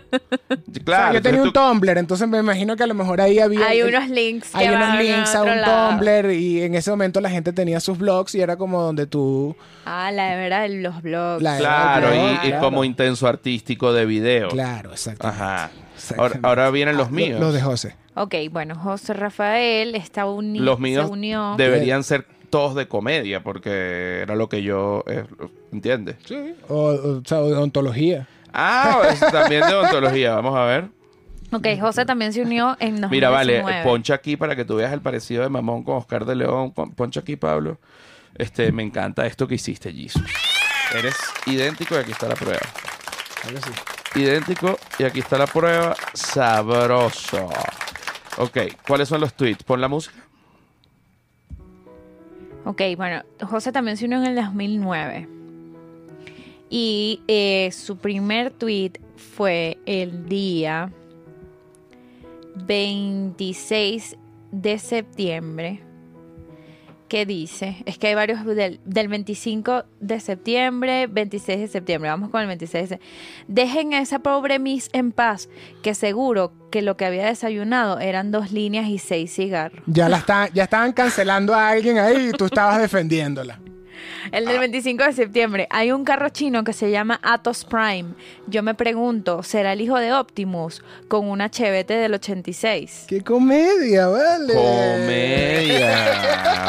[0.84, 1.08] claro.
[1.08, 3.38] O sea, yo tenía un tú- Tumblr, entonces me imagino que a lo mejor ahí
[3.40, 3.66] había...
[3.66, 5.90] Hay unos links que Hay unos van links a otro un lado.
[5.90, 9.56] Tumblr y en ese momento la gente tenía sus blogs y era como donde tú...
[9.84, 11.42] Ah, la de verdad, los blogs.
[11.42, 12.60] La- Claro, Claro, y, y claro.
[12.64, 14.48] como intenso artístico de video.
[14.50, 15.26] Claro, exacto.
[15.26, 15.70] Ajá.
[16.18, 17.40] Ahora, ahora vienen los Ah, míos.
[17.40, 17.96] Los de José.
[18.14, 20.64] Ok, bueno, José Rafael está unido.
[20.64, 21.54] Los míos se unió.
[21.56, 25.04] deberían ser todos de comedia, porque era lo que yo.
[25.06, 25.24] eh,
[25.72, 26.16] ¿Entiendes?
[26.24, 26.54] Sí.
[26.68, 28.28] O, o, o sea, o de ontología.
[28.52, 30.34] Ah, es también de ontología.
[30.34, 30.88] Vamos a ver.
[31.54, 33.10] Ok, José también se unió en 2019.
[33.10, 36.34] Mira, vale, poncha aquí para que tú veas el parecido de Mamón con Oscar de
[36.34, 36.72] León.
[36.72, 37.78] Pon- Poncha aquí, Pablo.
[38.34, 40.22] Este, me encanta esto que hiciste, Jesus.
[40.98, 41.14] Eres
[41.46, 42.60] idéntico y aquí está la prueba.
[43.46, 43.70] Algo así.
[44.14, 45.96] Idéntico y aquí está la prueba.
[46.12, 47.48] Sabroso.
[48.38, 49.62] Ok, ¿cuáles son los tweets?
[49.62, 50.16] Pon la música.
[52.64, 55.28] Ok, bueno, José también se unió en el 2009.
[56.70, 60.90] Y eh, su primer tweet fue el día
[62.54, 64.16] 26
[64.52, 65.91] de septiembre.
[67.12, 67.76] ¿Qué dice?
[67.84, 72.08] Es que hay varios del, del 25 de septiembre, 26 de septiembre.
[72.08, 73.00] Vamos con el 26 de.
[73.48, 75.50] Dejen a esa pobre Miss en paz,
[75.82, 79.82] que seguro que lo que había desayunado eran dos líneas y seis cigarros.
[79.84, 83.60] Ya, la está- ya estaban cancelando a alguien ahí y tú estabas defendiéndola.
[84.30, 85.66] El del 25 de septiembre.
[85.70, 88.14] Hay un carro chino que se llama Atos Prime.
[88.46, 93.06] Yo me pregunto, ¿será el hijo de Optimus con una chevete del 86?
[93.08, 94.54] ¡Qué comedia, vale!
[94.54, 95.96] Comedia.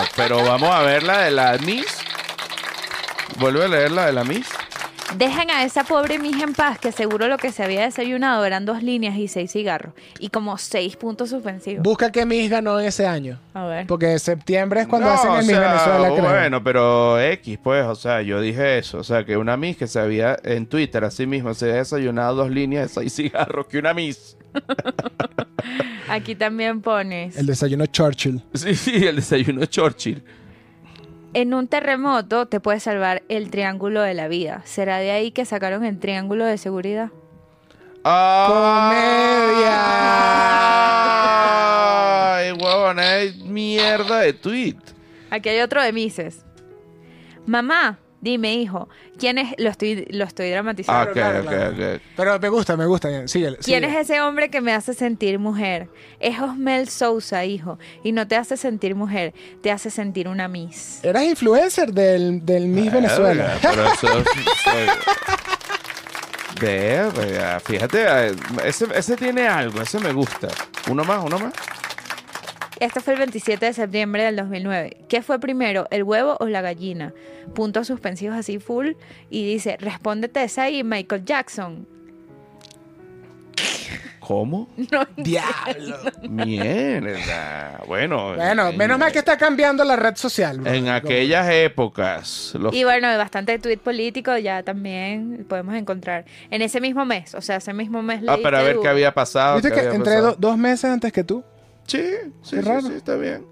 [0.15, 1.99] Pero vamos a ver la de la Miss.
[3.39, 4.47] Vuelve a leer la de la Miss.
[5.17, 8.65] Dejen a esa pobre mija en paz, que seguro lo que se había desayunado eran
[8.65, 9.93] dos líneas y seis cigarros.
[10.17, 11.83] Y como seis puntos suspensivos.
[11.83, 13.39] Busca qué Miss ganó ese año.
[13.53, 13.85] A ver.
[13.87, 16.29] Porque septiembre es cuando No, hacen o el Miss sea, Venezuela, creo.
[16.29, 18.97] Bueno, pero X, pues, o sea, yo dije eso.
[18.97, 22.35] O sea, que una Miss que se había en Twitter así mismo se había desayunado
[22.35, 24.35] dos líneas de seis cigarros que una Miss.
[26.09, 27.37] Aquí también pones.
[27.37, 28.41] El desayuno Churchill.
[28.53, 30.23] Sí, sí, el desayuno Churchill.
[31.35, 34.61] En un terremoto te puede salvar el triángulo de la vida.
[34.65, 37.09] ¿Será de ahí que sacaron el triángulo de seguridad?
[42.35, 44.77] Ay, huevón, es mierda de tweet.
[45.31, 46.45] Aquí hay otro de Mises.
[47.47, 48.87] Mamá, dime, hijo,
[49.19, 49.53] ¿quién es?
[49.57, 51.09] Lo estoy, lo estoy dramatizando.
[51.09, 51.71] Ok, claro, ok, claro.
[51.95, 52.01] ok.
[52.15, 53.27] Pero me gusta, me gusta.
[53.27, 53.57] Síguele.
[53.57, 55.89] ¿Quién es ese hombre que me hace sentir mujer?
[56.19, 57.77] Es Osmel Sousa, hijo.
[58.03, 61.03] Y no te hace sentir mujer, te hace sentir una Miss.
[61.03, 63.57] Eras influencer del, del Miss Venezuela.
[63.61, 64.07] Pero eso
[64.63, 64.87] soy-
[66.59, 70.47] Verga, fíjate, eh, ese, ese tiene algo, ese me gusta.
[70.89, 71.53] Uno más, uno más.
[72.83, 75.05] Este fue el 27 de septiembre del 2009.
[75.07, 77.13] ¿Qué fue primero, el huevo o la gallina?
[77.55, 78.91] Puntos suspensivos así full.
[79.29, 81.87] Y dice, respóndete esa y Michael Jackson.
[84.19, 84.69] ¿Cómo?
[84.91, 85.97] No, Diablo.
[86.29, 87.81] Mierda.
[87.87, 88.35] Bueno.
[88.35, 90.59] Bueno, en- menos mal que está cambiando la red social.
[90.59, 90.71] bro.
[90.71, 92.53] En aquellas épocas.
[92.59, 92.73] Los...
[92.73, 96.25] Y bueno, bastante tweet político ya también podemos encontrar.
[96.49, 99.13] En ese mismo mes, o sea, ese mismo mes Ah, leíste para ver qué había
[99.13, 99.55] pasado.
[99.55, 100.31] ¿Viste qué que había entré pasado.
[100.31, 101.43] do- dos meses antes que tú?
[101.87, 102.03] Sí,
[102.41, 103.45] sí, sí, sí, está bien.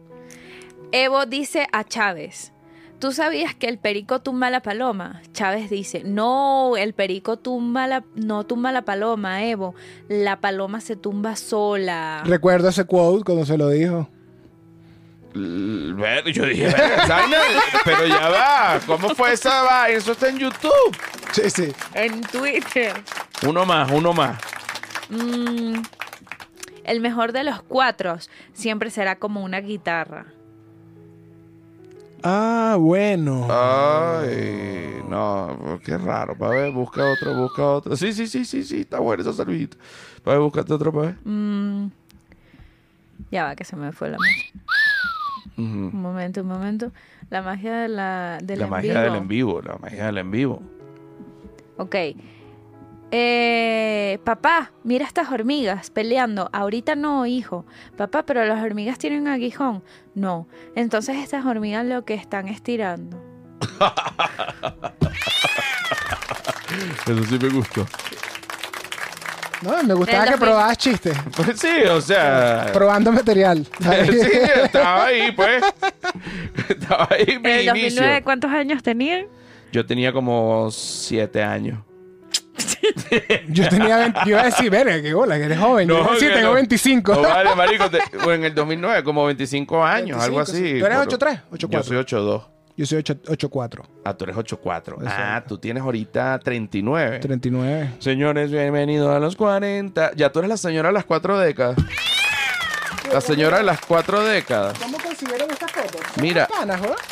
[0.92, 2.52] Evo dice a Chávez,
[3.00, 5.22] ¿tú sabías que el perico tumba la paloma?
[5.34, 9.74] Chávez dice, no, el perico tumba la, no tumba la paloma, Evo,
[10.10, 12.24] la paloma se tumba sola.
[12.26, 14.10] Recuerdo ese quote cuando se lo dijo.
[15.34, 15.96] L-
[16.34, 17.22] Yo dije, verga,
[17.86, 18.80] pero ya va.
[18.86, 19.98] ¿Cómo fue esa vaina?
[19.98, 20.98] Eso está en YouTube.
[21.32, 21.72] Sí, sí.
[21.94, 22.94] En Twitter.
[23.48, 24.38] Uno más, uno más.
[25.10, 25.76] Mm,
[26.92, 28.18] el mejor de los cuatro
[28.54, 30.26] siempre será como una guitarra.
[32.24, 33.48] Ah, bueno.
[33.50, 36.38] Ay, no, qué raro.
[36.38, 37.96] Pa' ver, busca otro, busca otro.
[37.96, 39.78] Sí, sí, sí, sí, sí, está bueno esa salvita.
[40.24, 41.16] Pa' ver, búscate otro, pa' ver.
[41.24, 41.88] Mm,
[43.32, 44.62] ya va, que se me fue la magia.
[45.58, 46.92] Un momento, un momento.
[47.30, 49.04] La magia de la, del La en magia vivo.
[49.04, 50.62] del en vivo, la magia del en vivo.
[51.78, 51.96] Ok.
[53.14, 56.50] Eh, papá, mira estas hormigas peleando.
[56.54, 57.66] Ahorita no, hijo.
[57.98, 59.84] Papá, pero las hormigas tienen aguijón.
[60.16, 60.48] No.
[60.76, 63.22] Entonces estas hormigas lo que están estirando.
[67.06, 67.86] Eso sí me gustó.
[69.62, 70.40] No, me gustaba que 2000.
[70.40, 71.18] probabas chistes.
[71.36, 72.70] Pues sí, o sea.
[72.74, 73.68] Probando material.
[73.80, 74.30] sí,
[74.64, 75.64] estaba ahí, pues.
[76.70, 78.02] estaba ahí mi En el inicio.
[78.02, 79.28] 2009, ¿cuántos años tenían?
[79.72, 81.80] Yo tenía como siete años.
[83.48, 85.88] Yo tenía 20, yo iba a decir, verga, qué bola, que eres joven.
[85.88, 86.54] yo a decir, que tengo no.
[86.56, 87.14] 25.
[87.16, 88.00] No, vale, marico, te-
[88.34, 90.74] en el 2009, como 25 años, algo 25, así.
[90.74, 90.80] sí.
[90.80, 91.84] ¿Tú eres Por- 8'3", Yo 8'4"?
[91.84, 92.44] soy 8'2".
[92.78, 94.96] Yo soy 8 8'4, Ah, tú eres 8'4.
[95.00, 95.50] Ah, Exacto.
[95.50, 97.20] tú tienes ahorita 39.
[97.20, 97.92] 39.
[98.00, 100.14] Señores, bienvenidos a los 40.
[100.16, 101.76] Ya tú eres la señora de las cuatro décadas.
[103.12, 104.80] La señora de las cuatro décadas.
[104.80, 105.98] ¿Cómo consiguieron esta foto?
[106.22, 106.48] Mira.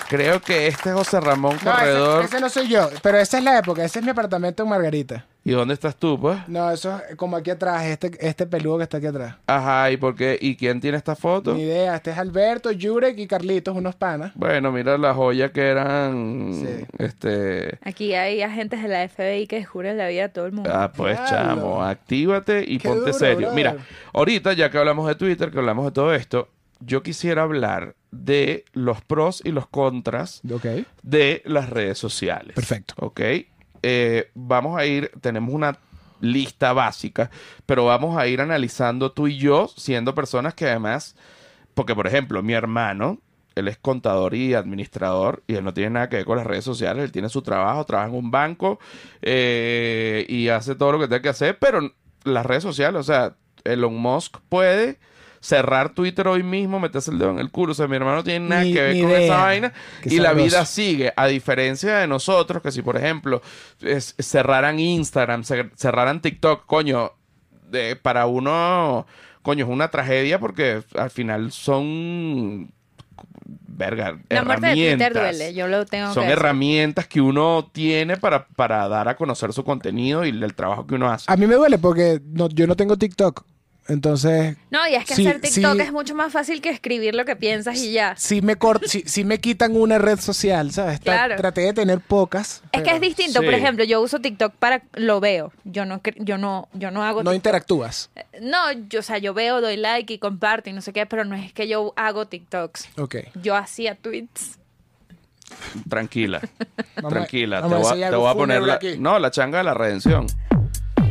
[0.08, 2.24] Creo que este es José Ramón Corredor.
[2.24, 3.84] ese, ese no soy yo, pero esa es la época.
[3.84, 5.26] Ese es mi apartamento en Margarita.
[5.50, 6.48] ¿Y dónde estás tú, pues?
[6.48, 9.36] No, eso es como aquí atrás, este, este peludo que está aquí atrás.
[9.48, 10.38] Ajá, ¿y por qué?
[10.40, 11.56] ¿Y quién tiene esta foto?
[11.56, 14.32] Ni idea, este es Alberto, Jurek y Carlitos, unos panas.
[14.36, 16.54] Bueno, mira la joya que eran.
[16.54, 16.86] Sí.
[17.00, 17.80] Este.
[17.82, 20.70] Aquí hay agentes de la FBI que descubren la vida de todo el mundo.
[20.72, 23.50] Ah, pues chamo, actívate y Qué ponte duro, serio.
[23.56, 23.76] Mira,
[24.14, 28.66] ahorita ya que hablamos de Twitter, que hablamos de todo esto, yo quisiera hablar de
[28.74, 30.42] los pros y los contras
[31.02, 32.54] de las redes sociales.
[32.54, 32.94] Perfecto.
[32.98, 33.22] Ok.
[33.84, 35.78] Eh, vamos a ir, tenemos una
[36.22, 37.30] lista básica,
[37.66, 41.16] pero vamos a ir analizando tú y yo, siendo personas que además,
[41.74, 43.20] porque por ejemplo, mi hermano,
[43.56, 46.66] él es contador y administrador y él no tiene nada que ver con las redes
[46.66, 48.80] sociales, él tiene su trabajo, trabaja en un banco
[49.22, 53.36] eh, y hace todo lo que tiene que hacer, pero las redes sociales, o sea,
[53.64, 55.00] Elon Musk puede
[55.42, 58.24] cerrar Twitter hoy mismo, meterse el dedo en el culo, o sea, mi hermano no
[58.24, 59.20] tiene nada Ni- que ver con idea.
[59.22, 63.42] esa vaina Qué y la vida sigue, a diferencia de nosotros, que si por ejemplo
[63.82, 67.14] es- cerraran Instagram, cer- cerraran TikTok, coño,
[67.70, 69.06] de- para uno,
[69.42, 72.72] coño, es una tragedia porque al final son,
[73.68, 75.38] verga, la muerte de Twitter herramientas.
[75.38, 79.54] duele, yo lo tengo Son que herramientas que uno tiene para, para dar a conocer
[79.54, 81.32] su contenido y el trabajo que uno hace.
[81.32, 83.46] A mí me duele porque no- yo no tengo TikTok.
[83.90, 85.82] Entonces, No, y es que Sí, hacer TikTok sí.
[85.82, 88.16] es mucho más fácil que escribir lo que piensas y ya.
[88.18, 91.00] sí me, sí, sí me quitan una red social, ¿sabes?
[91.00, 91.36] Claro.
[91.36, 92.62] Traté de tener pocas.
[92.72, 95.52] Es que es distinto, por ejemplo, yo uso TikTok para lo veo.
[95.66, 97.36] Yo no yo no yo no hago No TikTok.
[97.36, 98.10] interactúas.
[98.42, 101.26] No, yo o sea, yo veo, doy like y comparto y no sé qué, pero
[101.26, 102.90] no es que yo hago TikToks.
[103.00, 103.16] Ok.
[103.42, 104.60] Yo hacía tweets.
[105.90, 106.42] Tranquila,
[107.10, 107.62] tranquila.
[107.62, 108.98] vamos te voy a, te voy a poner la, aquí.
[109.00, 110.28] no, la changa de la redención.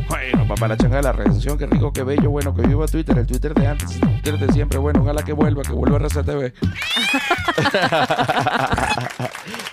[0.09, 3.15] Bueno, papá, la changa de la redención, qué rico, qué bello, bueno, que viva Twitter,
[3.17, 6.51] el Twitter de antes, el Twitter de siempre, bueno, ojalá que vuelva, que vuelva RCTV.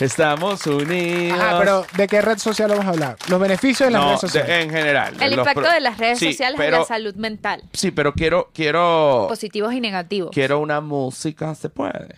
[0.00, 1.40] Estamos unidos.
[1.40, 3.16] Ajá, pero ¿de qué red social vamos a hablar?
[3.28, 4.64] Los beneficios de las No, redes de- sociales.
[4.64, 5.14] en general.
[5.20, 8.12] El impacto pro- de las redes Sí, sociales pero, en la salud mental, Sí, pero
[8.12, 10.30] quiero, quiero, positivos y negativos.
[10.32, 12.16] quiero una música, se puede.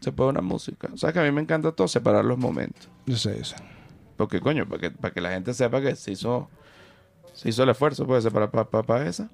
[0.00, 0.88] Se puede una música.
[0.94, 2.88] O sea que a mí me encanta todo separar los momentos.
[3.06, 3.56] Yo sé, yo sé.
[4.16, 6.48] Porque, coño, para que, para que la gente sepa que se hizo,
[7.32, 9.28] se hizo el esfuerzo, puede ser para, para, para, para esa.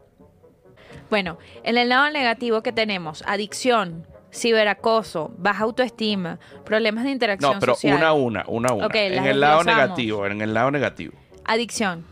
[1.10, 7.60] Bueno, en el lado negativo que tenemos, adicción, ciberacoso, baja autoestima, problemas de interacción No,
[7.60, 7.96] pero social.
[7.96, 8.86] una a una, una a una.
[8.86, 11.14] Ok, en el negativo, en el lado negativo.
[11.44, 12.04] Adicción.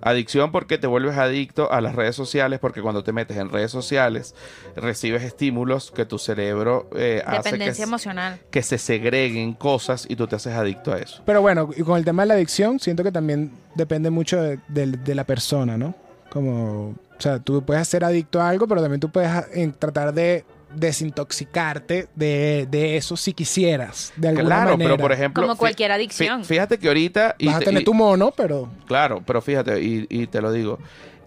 [0.00, 3.70] Adicción porque te vuelves adicto a las redes sociales, porque cuando te metes en redes
[3.70, 4.34] sociales
[4.76, 8.38] recibes estímulos que tu cerebro eh, hace que, emocional.
[8.62, 11.22] se segreguen cosas y tú te haces adicto a eso.
[11.26, 14.58] Pero bueno, y con el tema de la adicción, siento que también depende mucho de,
[14.68, 15.94] de- de la persona, ¿no?
[16.30, 19.72] Como, o sea, tú puedes ser adicto a algo, pero también tú puedes ah, en-
[19.72, 20.44] tratar de
[20.74, 24.90] desintoxicarte de, de eso si quisieras, de alguna Claro, manera.
[24.90, 25.42] pero por ejemplo...
[25.42, 26.44] Como cualquier adicción.
[26.44, 27.36] Fíjate que ahorita...
[27.38, 28.68] y Vas a te- tener y- tu mono, pero...
[28.86, 30.78] Claro, pero fíjate, y, y te lo digo,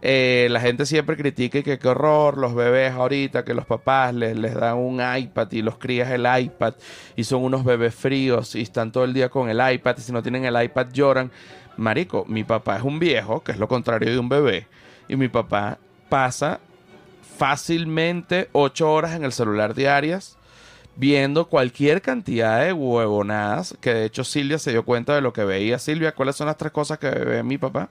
[0.01, 4.13] eh, la gente siempre critica y que qué horror, los bebés ahorita, que los papás
[4.13, 6.73] les, les dan un iPad y los crías el iPad
[7.15, 10.11] y son unos bebés fríos y están todo el día con el iPad y si
[10.11, 11.31] no tienen el iPad lloran.
[11.77, 14.67] Marico, mi papá es un viejo, que es lo contrario de un bebé,
[15.07, 15.77] y mi papá
[16.09, 16.59] pasa
[17.41, 20.37] fácilmente ocho horas en el celular diarias
[20.95, 25.43] viendo cualquier cantidad de huevonadas, que de hecho Silvia se dio cuenta de lo que
[25.43, 25.79] veía.
[25.79, 27.89] Silvia, ¿cuáles son las tres cosas que ve mi papá?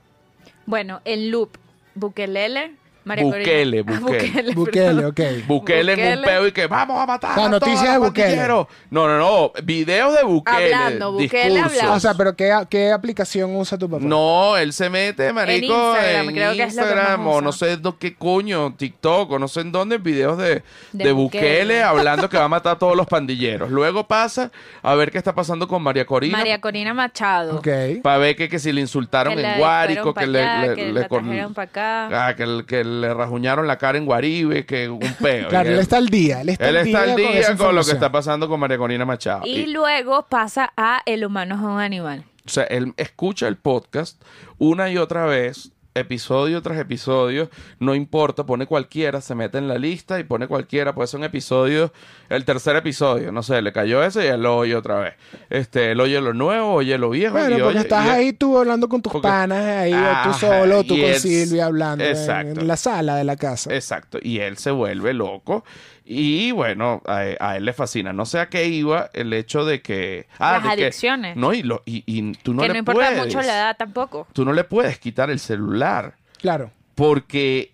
[0.65, 1.49] Bueno, el loop.
[1.95, 2.77] Bukelele.
[3.03, 4.53] María Bukele, Corina- Ah, Bukele.
[4.53, 5.05] Bukele, perdón.
[5.05, 5.47] ok.
[5.47, 6.27] Bukele en un Bukele.
[6.27, 8.25] peo y que vamos a matar O sea, a todos noticias los de Bukele.
[8.27, 8.67] pandilleros.
[8.91, 9.51] No, no, no.
[9.63, 10.73] Videos de Bukele.
[10.75, 11.71] Hablando, Bukele discursos.
[11.77, 11.93] hablando.
[11.95, 14.03] O sea, pero ¿qué, qué aplicación usa tu papá?
[14.05, 17.31] No, él se mete, marico, Instagram, en creo que es lo que Instagram más o
[17.37, 17.41] usa.
[17.41, 21.11] no sé do- qué coño, TikTok o no sé en dónde, videos de, de, De
[21.11, 21.41] Bukele.
[21.49, 21.83] Bukele.
[21.83, 23.71] hablando que va a matar a todos los pandilleros.
[23.71, 24.51] Luego pasa
[24.83, 26.37] a ver qué está pasando con María Corina.
[26.37, 27.57] María Corina Machado.
[27.57, 27.67] Ok.
[28.03, 30.41] Para ver que, que si le insultaron Que la en Guárico, fueron que pa' le,
[30.43, 32.27] allá, le- que le la con- trajeron pa' acá.
[32.27, 35.47] Ah, que, le- que le rajuñaron la cara en Guaribe, que un peo.
[35.49, 36.41] Claro, él está al día.
[36.41, 38.77] Él está él al día, está con, día con, lo que está pasando con María
[38.77, 39.41] Corina Machado.
[39.45, 42.23] Y Y- luego pasa a El humano es un animal.
[42.45, 44.21] o sea, él escucha el podcast
[44.57, 49.77] una y otra vez, episodio tras episodio, no importa, pone cualquiera, se mete en la
[49.77, 51.91] lista y pone cualquiera, puede ser un episodio,
[52.29, 55.13] el tercer episodio, no sé, le cayó ese y él lo oye otra vez.
[55.49, 57.33] Este, él oye lo nuevo, oye lo viejo.
[57.33, 60.31] Bueno, porque oye- estás y- ahí tú hablando con tus Porque- panas, ahí o Ajá,
[60.31, 62.61] tú solo, tú con él- Silvia hablando en- Exacto.
[62.61, 63.73] en la sala de la casa.
[63.73, 65.63] Exacto, y él se vuelve loco
[66.05, 68.11] Y bueno, a, a él le fascina.
[68.11, 70.27] No sé a qué iba el hecho de que...
[70.39, 71.35] Ah, Las de que- adicciones.
[71.37, 73.25] no, y, lo, y, y tú no que le no importa puedes...
[73.25, 74.27] mucho la edad tampoco.
[74.33, 76.15] Tú no le puedes quitar el celular.
[76.39, 76.71] Claro.
[76.95, 77.71] Porque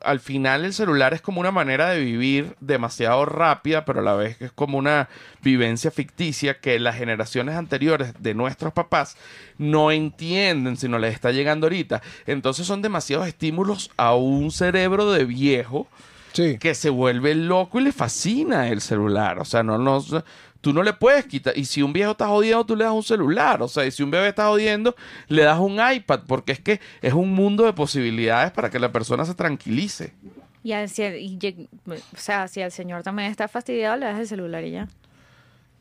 [0.00, 4.14] al final el celular es como una manera de vivir demasiado rápida, pero a la
[4.14, 5.08] vez es como una
[5.42, 9.16] vivencia ficticia que las generaciones anteriores de nuestros papás
[9.56, 12.00] no entienden si no les está llegando ahorita.
[12.26, 15.88] Entonces son demasiados estímulos a un cerebro de viejo
[16.32, 16.58] Sí.
[16.58, 19.38] que se vuelve loco y le fascina el celular.
[19.38, 20.02] O sea, no, no,
[20.60, 21.56] tú no le puedes quitar.
[21.56, 23.62] Y si un viejo está jodiendo, tú le das un celular.
[23.62, 24.94] O sea, y si un bebé está jodiendo,
[25.28, 26.20] le das un iPad.
[26.26, 30.12] Porque es que es un mundo de posibilidades para que la persona se tranquilice.
[30.62, 34.26] Y, al- si- y o sea, si el señor también está fastidiado, le das el
[34.28, 34.88] celular y ya.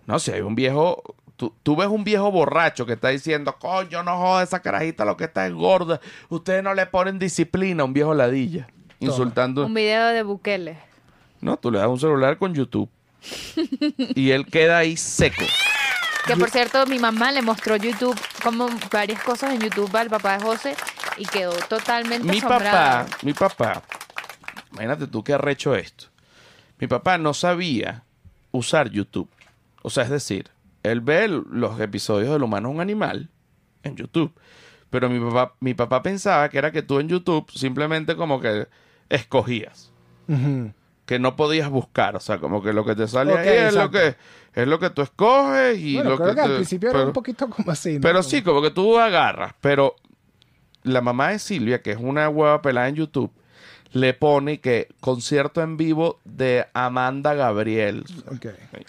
[0.06, 1.02] No, si hay un viejo.
[1.36, 5.18] Tú, tú ves un viejo borracho que está diciendo, coño, no joda esa carajita, lo
[5.18, 6.00] que está es gorda.
[6.30, 8.68] Ustedes no le ponen disciplina a un viejo ladilla.
[9.00, 9.66] Insultando.
[9.66, 10.78] Un video de Bukele.
[11.42, 12.90] No, tú le das un celular con YouTube.
[14.16, 15.44] y él queda ahí seco.
[16.26, 20.38] Que por cierto, mi mamá le mostró YouTube, como varias cosas en YouTube al papá
[20.38, 20.76] de José
[21.18, 23.06] y quedó totalmente mi asombrada.
[23.06, 23.84] papá, mi papá,
[24.72, 26.08] imagínate tú que arrecho esto.
[26.80, 28.04] Mi papá no sabía
[28.52, 29.30] usar YouTube.
[29.84, 30.50] O sea, es decir,
[30.84, 33.30] él ve los episodios del humano es un animal
[33.84, 34.34] en YouTube.
[34.90, 38.68] Pero mi papá, mi papá pensaba que era que tú en YouTube simplemente como que
[39.10, 39.92] escogías.
[41.06, 42.16] Que no podías buscar.
[42.16, 44.16] O sea, como que lo que te sale Ok, ahí es lo, que,
[44.54, 46.98] es lo que tú escoges y Bueno, lo creo que que al te- principio era
[47.00, 47.94] pero- un poquito como así.
[47.96, 48.02] ¿no?
[48.02, 49.54] pero sí, como que tú agarras.
[49.62, 49.96] Pero
[50.84, 53.32] la mamá de Silvia, que es una hueva pelada en YouTube,
[53.94, 58.04] le pone que concierto en vivo de Amanda Gabriel.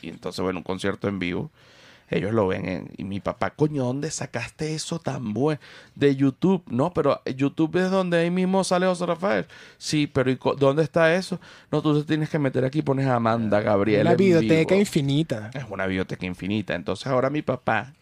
[0.03, 1.51] Y entonces, bueno, un concierto en vivo.
[2.11, 5.61] Ellos lo ven en- y mi papá, coño, ¿dónde sacaste eso tan bueno?
[5.95, 6.63] De YouTube.
[6.71, 9.47] No, pero YouTube es donde ahí mismo sale José Rafael.
[9.77, 11.39] Sí, pero ¿y dónde está eso?
[11.71, 14.03] No, tú te tienes que meter aquí y pones a Amanda Gabriel.
[14.07, 15.51] Una biblioteca infinita.
[15.53, 16.75] Es una biblioteca infinita.
[16.75, 17.93] Entonces ahora mi papá,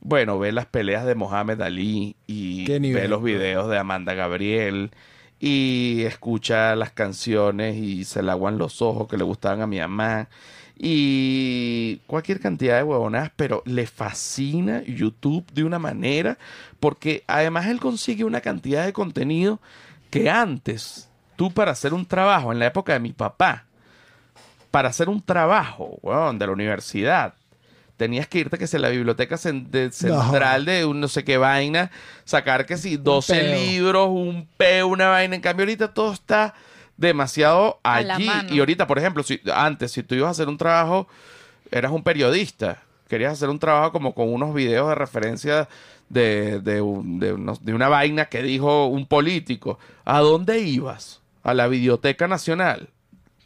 [0.00, 4.90] bueno, ve las peleas de Mohamed Ali y ve los videos de Amanda Gabriel
[5.38, 9.78] y escucha las canciones y se le aguan los ojos que le gustaban a mi
[9.78, 10.28] mamá
[10.82, 16.38] y cualquier cantidad de huevonadas, pero le fascina YouTube de una manera
[16.80, 19.60] porque además él consigue una cantidad de contenido
[20.08, 23.66] que antes tú para hacer un trabajo en la época de mi papá
[24.70, 27.34] para hacer un trabajo, weón, de la universidad,
[27.98, 31.90] tenías que irte que sea la biblioteca central de un no sé qué vaina,
[32.24, 33.54] sacar que si 12 peo.
[33.54, 35.34] libros, un P, una vaina.
[35.34, 36.54] En cambio, ahorita todo está
[37.00, 38.26] demasiado allí.
[38.54, 41.08] Y ahorita, por ejemplo, si antes, si tú ibas a hacer un trabajo,
[41.70, 45.68] eras un periodista, querías hacer un trabajo como con unos videos de referencia
[46.08, 49.78] de, de, un- de unos- de una vaina que dijo un político.
[50.04, 51.20] ¿A dónde ibas?
[51.42, 52.88] A la Biblioteca Nacional.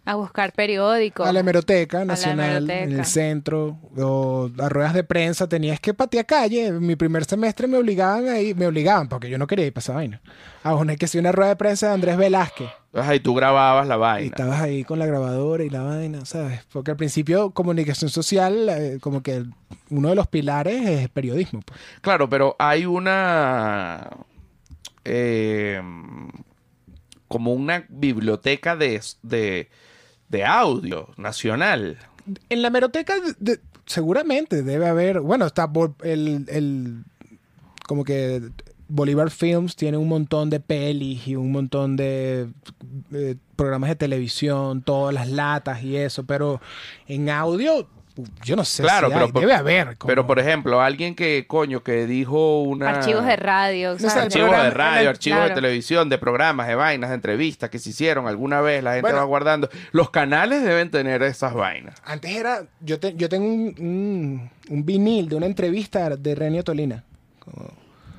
[0.07, 1.27] A buscar periódicos.
[1.27, 3.01] A la hemeroteca nacional, en hemeroteca.
[3.01, 6.67] el centro, o a ruedas de prensa, tenías que patear calle.
[6.67, 9.73] En mi primer semestre me obligaban a ir, me obligaban, porque yo no quería ir
[9.73, 10.21] para esa vaina.
[10.63, 12.69] A una que hacía una rueda de prensa de Andrés Velázquez.
[12.93, 14.27] Ajá, y tú grababas la Y vaina.
[14.27, 16.61] estabas ahí con la grabadora y la vaina, ¿sabes?
[16.73, 19.45] Porque al principio comunicación social, eh, como que
[19.91, 21.63] uno de los pilares es periodismo.
[21.65, 21.81] pues.
[22.03, 24.11] Claro, pero hay una.
[25.05, 25.81] eh,
[27.27, 29.69] como una biblioteca de, de,
[30.29, 31.99] de audio nacional.
[32.49, 32.71] En la
[33.39, 35.71] de- seguramente debe haber, bueno, está
[36.03, 37.05] el, el-
[37.87, 38.43] como que
[38.89, 42.49] Bolívar Films tiene un montón de pelis y un montón de
[43.13, 46.61] eh, programas de televisión, todas las latas y eso, pero
[47.09, 47.89] en audio
[48.45, 49.97] yo no sé Claro, si pero hay, por- debe haber.
[49.97, 52.91] como- Pero, por ejemplo, alguien que, coño, que dijo una.
[52.91, 53.91] Archivos de radio.
[53.93, 57.79] Archivos programa- de radio, el- archivos de televisión, de programas, de vainas, de entrevistas que
[57.79, 59.19] se hicieron alguna vez, la gente Bueno.
[59.19, 59.69] va guardando.
[59.93, 61.95] Los canales deben tener esas vainas.
[62.05, 66.63] Antes era, yo, te- yo tengo un, un, un vinil de una entrevista de Renio
[66.63, 67.03] Tolina.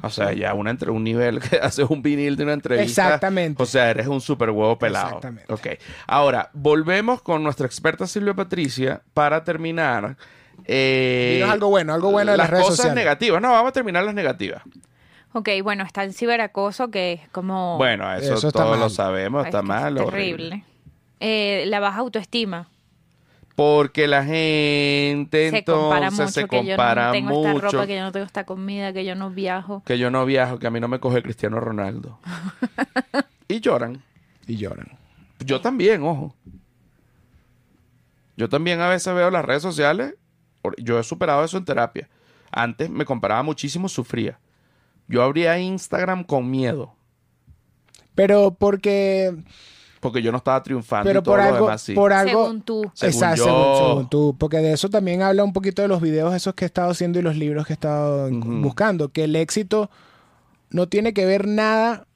[0.06, 3.06] O sea, ya una entre, un nivel que haces un vinil de una entrevista.
[3.06, 3.62] Exactamente.
[3.62, 5.08] O sea, eres un super huevo pelado.
[5.08, 5.54] Exactamente.
[5.54, 5.68] Ok.
[6.08, 10.18] Ahora, volvemos con nuestra experta Silvia Patricia para terminar.
[10.66, 13.04] Eh, Dinos algo bueno, algo bueno de las redes cosas sociales.
[13.04, 13.42] negativas.
[13.42, 14.62] No, vamos a terminar las negativas.
[15.34, 17.78] Ok, bueno, está el ciberacoso que es como...
[17.78, 18.80] Bueno, eso, todos mal.
[18.80, 19.98] lo sabemos, es está mal.
[19.98, 20.50] Es horrible.
[20.50, 20.64] terrible.
[21.20, 22.70] Eh, la baja autoestima.
[23.56, 27.88] Porque la gente se compara entonces mucho, se que yo compara no tengo esta ropa,
[27.88, 29.82] que yo no tengo esta comida, que yo no viajo.
[29.86, 32.20] que yo no viajo, que a mí no me coge Cristiano Ronaldo.
[33.48, 34.04] y lloran.
[34.46, 34.88] Y lloran.
[35.40, 36.36] Yo también, ojo.
[38.36, 40.16] Yo también a veces veo las redes sociales.
[40.78, 42.10] Yo he superado eso en terapia.
[42.52, 44.40] Antes me comparaba muchísimo, sufría.
[45.08, 46.96] Yo abría Instagram con miedo.
[48.16, 49.36] Pero porque
[50.00, 51.94] porque yo no estaba triunfando Pero y todo por lo algo, demás sí.
[51.94, 52.44] por algo.
[52.46, 52.92] Según tú.
[52.94, 53.46] Según Exacto, yo.
[53.46, 54.36] según, según tú.
[54.38, 57.18] Porque de eso también habla un poquito de los videos esos que he estado haciendo
[57.20, 58.62] y los libros que he estado en- Ujú.
[58.62, 59.10] buscando.
[59.10, 59.90] Que el éxito
[60.70, 62.08] no tiene que ver nada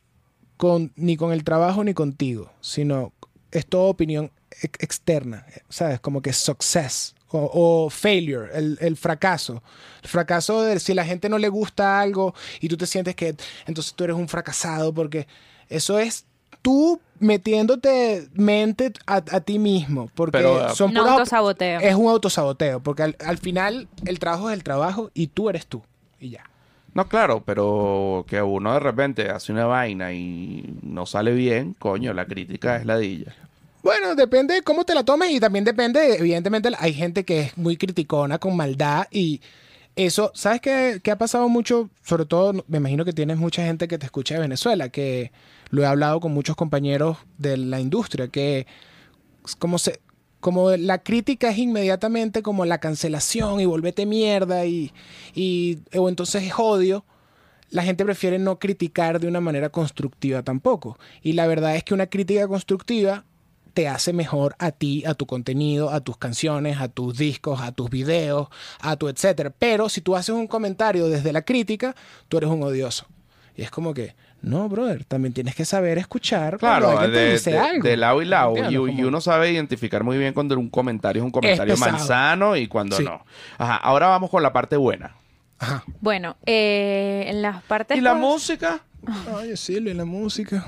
[0.58, 3.14] con ni con el trabajo ni contigo, sino
[3.52, 6.00] es toda opinión ex- externa, ¿sabes?
[6.00, 7.50] Como que success o,
[7.86, 9.64] o failure, el, el fracaso.
[10.04, 13.36] El fracaso de si la gente no le gusta algo y tú te sientes que
[13.68, 15.28] entonces tú eres un fracasado porque
[15.70, 16.26] eso es
[16.62, 21.80] tú metiéndote mente a, a ti mismo porque Pero, ah, son Un autosaboteo.
[21.82, 25.68] es un autosaboteo porque al, al final el trabajo es el trabajo y tú eres
[25.68, 25.82] tú
[26.20, 26.44] y ya.
[26.94, 32.14] No, claro, pero que uno de repente hace una vaina y no sale bien, coño,
[32.14, 33.36] la crítica es ladilla.
[33.84, 37.58] Bueno, depende de cómo te la tomes y también depende, evidentemente hay gente que es
[37.58, 39.40] muy criticona con maldad y
[39.96, 41.90] eso, ¿sabes qué, qué ha pasado mucho?
[42.04, 45.32] Sobre todo, me imagino que tienes mucha gente que te escucha de Venezuela, que
[45.70, 48.68] lo he hablado con muchos compañeros de la industria, que
[49.58, 50.02] como se...
[50.40, 54.94] Como la crítica es inmediatamente como la cancelación y volvete mierda y,
[55.36, 57.04] y o entonces es odio,
[57.72, 60.98] la gente prefiere no criticar de una manera constructiva tampoco.
[61.22, 63.26] Y la verdad es que una crítica constructiva
[63.80, 67.72] te hace mejor a ti, a tu contenido, a tus canciones, a tus discos, a
[67.72, 68.50] tus videos,
[68.82, 69.54] a tu etcétera.
[69.58, 71.96] Pero si tú haces un comentario desde la crítica,
[72.28, 73.06] tú eres un odioso.
[73.56, 77.20] Y es como que, no, brother, también tienes que saber escuchar cuando Claro, alguien te
[77.26, 77.84] de, dice de- algo.
[77.88, 78.70] de lado y lado.
[78.70, 81.92] Y, uno sabe identificar muy bien cuando un comentario es un comentario pesado.
[81.94, 83.06] manzano y cuando Sí.
[83.06, 83.24] no.
[83.58, 85.16] Ajá, ahora vamos con la parte buena.
[85.58, 85.86] Ajá.
[86.02, 87.98] Bueno, eh, en las partes...
[87.98, 88.82] ¿Y la música?
[89.34, 90.68] Oye, Silvia, la música.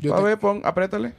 [0.00, 1.12] Yo A te- ver, pon, apriétale.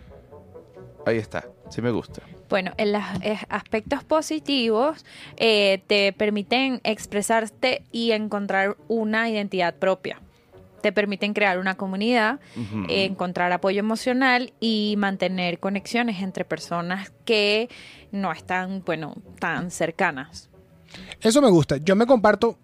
[1.09, 2.21] Ahí está, sí me gusta.
[2.49, 3.03] Bueno, en los
[3.49, 5.05] aspectos positivos
[5.37, 10.19] eh, te permiten expresarte y encontrar una identidad propia.
[10.81, 12.39] Te permiten crear una comunidad,
[12.87, 17.69] eh, encontrar apoyo emocional y mantener conexiones entre personas que
[18.11, 20.49] no están, bueno, tan cercanas.
[21.21, 21.77] Eso me gusta.
[21.77, 22.57] Yo me comparto,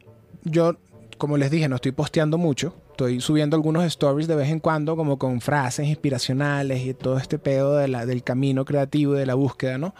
[0.44, 0.78] yo,
[1.18, 2.76] como les dije, no estoy posteando mucho.
[2.92, 7.40] Estoy subiendo algunos stories de vez en cuando, como con frases inspiracionales y todo este
[7.40, 9.94] pedo de la, del camino creativo y de la búsqueda, ¿no?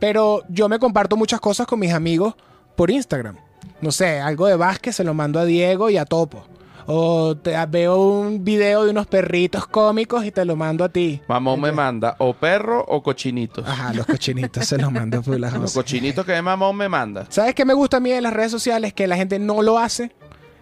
[0.00, 2.34] Pero yo me comparto muchas cosas con mis amigos
[2.76, 3.36] por Instagram.
[3.80, 6.46] No sé, algo de básquet se lo mando a Diego y a Topo.
[6.88, 11.20] O te, veo un video de unos perritos cómicos y te lo mando a ti.
[11.26, 13.66] Mamón me manda o perro o cochinitos.
[13.66, 17.26] Ajá, los cochinitos se los mando por las Los cochinitos que mamón me manda.
[17.28, 18.92] ¿Sabes qué me gusta a mí de las redes sociales?
[18.92, 20.14] Que la gente no lo hace.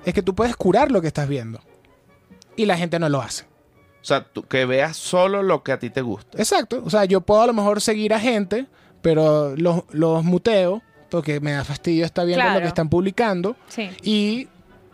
[0.04, 1.60] Es que tú puedes curar lo que estás viendo.
[2.56, 3.44] Y la gente no lo hace.
[3.44, 6.38] O sea, tú- que veas solo lo que a ti te gusta.
[6.38, 6.82] Exacto.
[6.84, 8.66] O sea, yo puedo a lo mejor seguir a gente,
[9.02, 13.56] pero los, los muteo porque me da fastidio estar viendo lo que están publicando.
[13.68, 13.90] Sí.
[14.02, 14.48] Y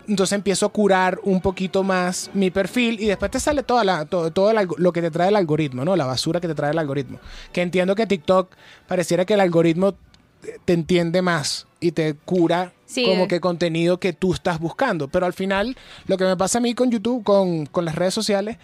[0.07, 4.05] entonces empiezo a curar un poquito más mi perfil y después te sale toda la,
[4.05, 5.97] todo, todo el algo- lo que te trae el algoritmo, ¿no?
[5.97, 7.19] La basura que te trae el algoritmo.
[7.53, 8.53] Que entiendo que TikTok
[8.87, 9.95] pareciera que el algoritmo
[10.65, 13.05] te entiende más y te cura Sí.
[13.05, 15.07] como que contenido que tú estás buscando.
[15.07, 15.77] Pero al final,
[16.07, 18.57] lo que me pasa a mí con YouTube, con, con las redes sociales,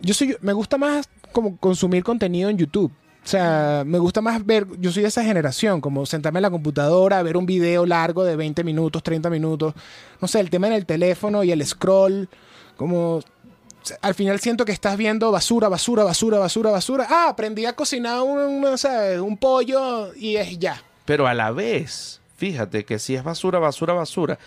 [0.00, 2.92] yo soy, me gusta más como consumir contenido en YouTube.
[3.22, 6.50] O sea, me gusta más ver, yo soy de esa generación, como sentarme en la
[6.50, 9.74] computadora, ver un video largo de 20 minutos, 30 minutos.
[10.20, 12.28] No sé, el tema en el teléfono y el scroll,
[12.76, 13.20] como...
[14.02, 17.06] Al final siento que estás viendo basura, basura, basura, basura, basura.
[17.08, 20.82] Ah, aprendí a cocinar un, no sé, un pollo y es ya.
[21.06, 24.38] Pero a la vez, fíjate que si es basura, basura, basura.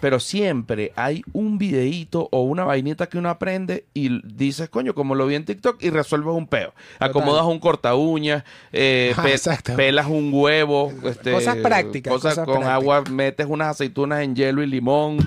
[0.00, 5.14] Pero siempre hay un videíto o una vainita que uno aprende y dices, coño, como
[5.14, 6.72] lo vi en TikTok y resuelves un peo.
[7.00, 9.76] Acomodas un corta uñas, eh, pe- exacto.
[9.76, 10.90] pelas un huevo.
[11.04, 12.72] este, Cosas prácticas, Cosas cosas con prácticas.
[12.74, 15.18] agua, metes unas aceitunas en hielo y limón.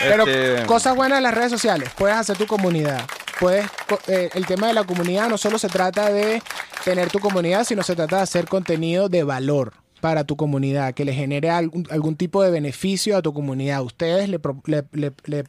[0.00, 1.90] Pero Este, cosas buenas de las redes sociales.
[1.96, 3.04] Puedes hacer tu comunidad.
[3.38, 3.66] Puedes,
[4.08, 6.42] eh, el tema de la comunidad no solo se trata de
[6.84, 11.04] tener tu comunidad, sino se trata de hacer contenido de valor para tu comunidad, que
[11.04, 13.82] le genere algún, algún tipo de beneficio a tu comunidad.
[13.82, 15.44] Ustedes le, le- le-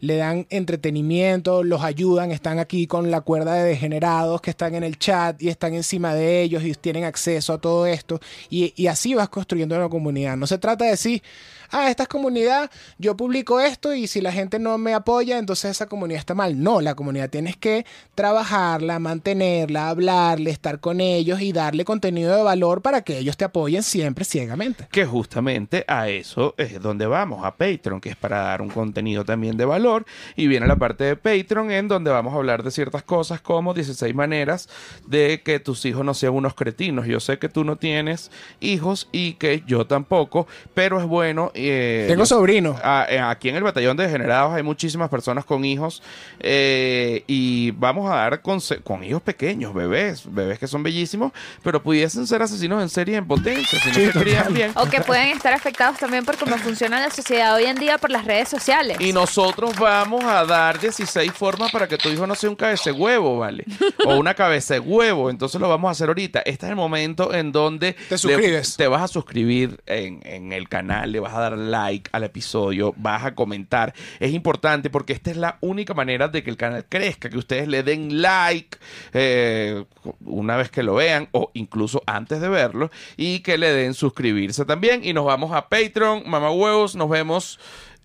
[0.00, 4.84] le dan entretenimiento, los ayudan, están aquí con la cuerda de degenerados que están en
[4.84, 8.20] el chat y están encima de ellos y tienen acceso a todo esto.
[8.50, 10.36] Y, y así vas construyendo una comunidad.
[10.36, 11.22] No se trata de decir,
[11.70, 15.72] ah, esta es comunidad, yo publico esto y si la gente no me apoya, entonces
[15.72, 16.62] esa comunidad está mal.
[16.62, 22.42] No, la comunidad tienes que trabajarla, mantenerla, hablarle, estar con ellos y darle contenido de
[22.42, 24.88] valor para que ellos te apoyen siempre ciegamente.
[24.90, 29.24] Que justamente a eso es donde vamos, a Patreon, que es para dar un contenido
[29.24, 30.04] también de valor.
[30.36, 33.74] Y viene la parte de Patreon en donde vamos a hablar de ciertas cosas como
[33.74, 34.68] 16 maneras
[35.06, 37.06] de que tus hijos no sean unos cretinos.
[37.06, 41.50] Yo sé que tú no tienes hijos y que yo tampoco, pero es bueno.
[41.56, 42.76] Eh, Tengo sobrinos.
[42.82, 46.02] a- eh, aquí en el batallón de degenerados hay muchísimas personas con hijos
[46.40, 51.32] eh, y vamos a dar conse- con hijos pequeños, bebés, bebés que son bellísimos,
[51.62, 54.72] pero pudiesen ser asesinos en serie en potencia si no Sí, se crían bien.
[54.76, 58.10] O que pueden estar afectados también por cómo funciona la sociedad hoy en día por
[58.10, 58.98] las redes sociales.
[59.00, 62.90] Y nosotros vamos a dar 16 formas para que tu hijo no sea un cabeza
[62.90, 63.64] de huevo, ¿vale?
[64.04, 65.30] O una cabeza de huevo.
[65.30, 66.40] Entonces lo vamos a hacer ahorita.
[66.40, 68.76] Este es el momento en donde Te le- suscribes.
[68.76, 73.24] te vas a suscribir en, en el canal, le vas a like al episodio, vas
[73.24, 73.94] a comentar.
[74.20, 77.68] Es importante porque esta es la única manera de que el canal crezca, que ustedes
[77.68, 78.78] le den like
[79.12, 79.84] eh,
[80.24, 84.64] una vez que lo vean o incluso antes de verlo y que le den suscribirse
[84.64, 85.04] también.
[85.04, 87.58] Y nos vamos a Patreon, mamá huevos, nos vemos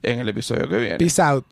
[0.04, 0.98] en el episodio que viene.
[0.98, 1.46] Peace out.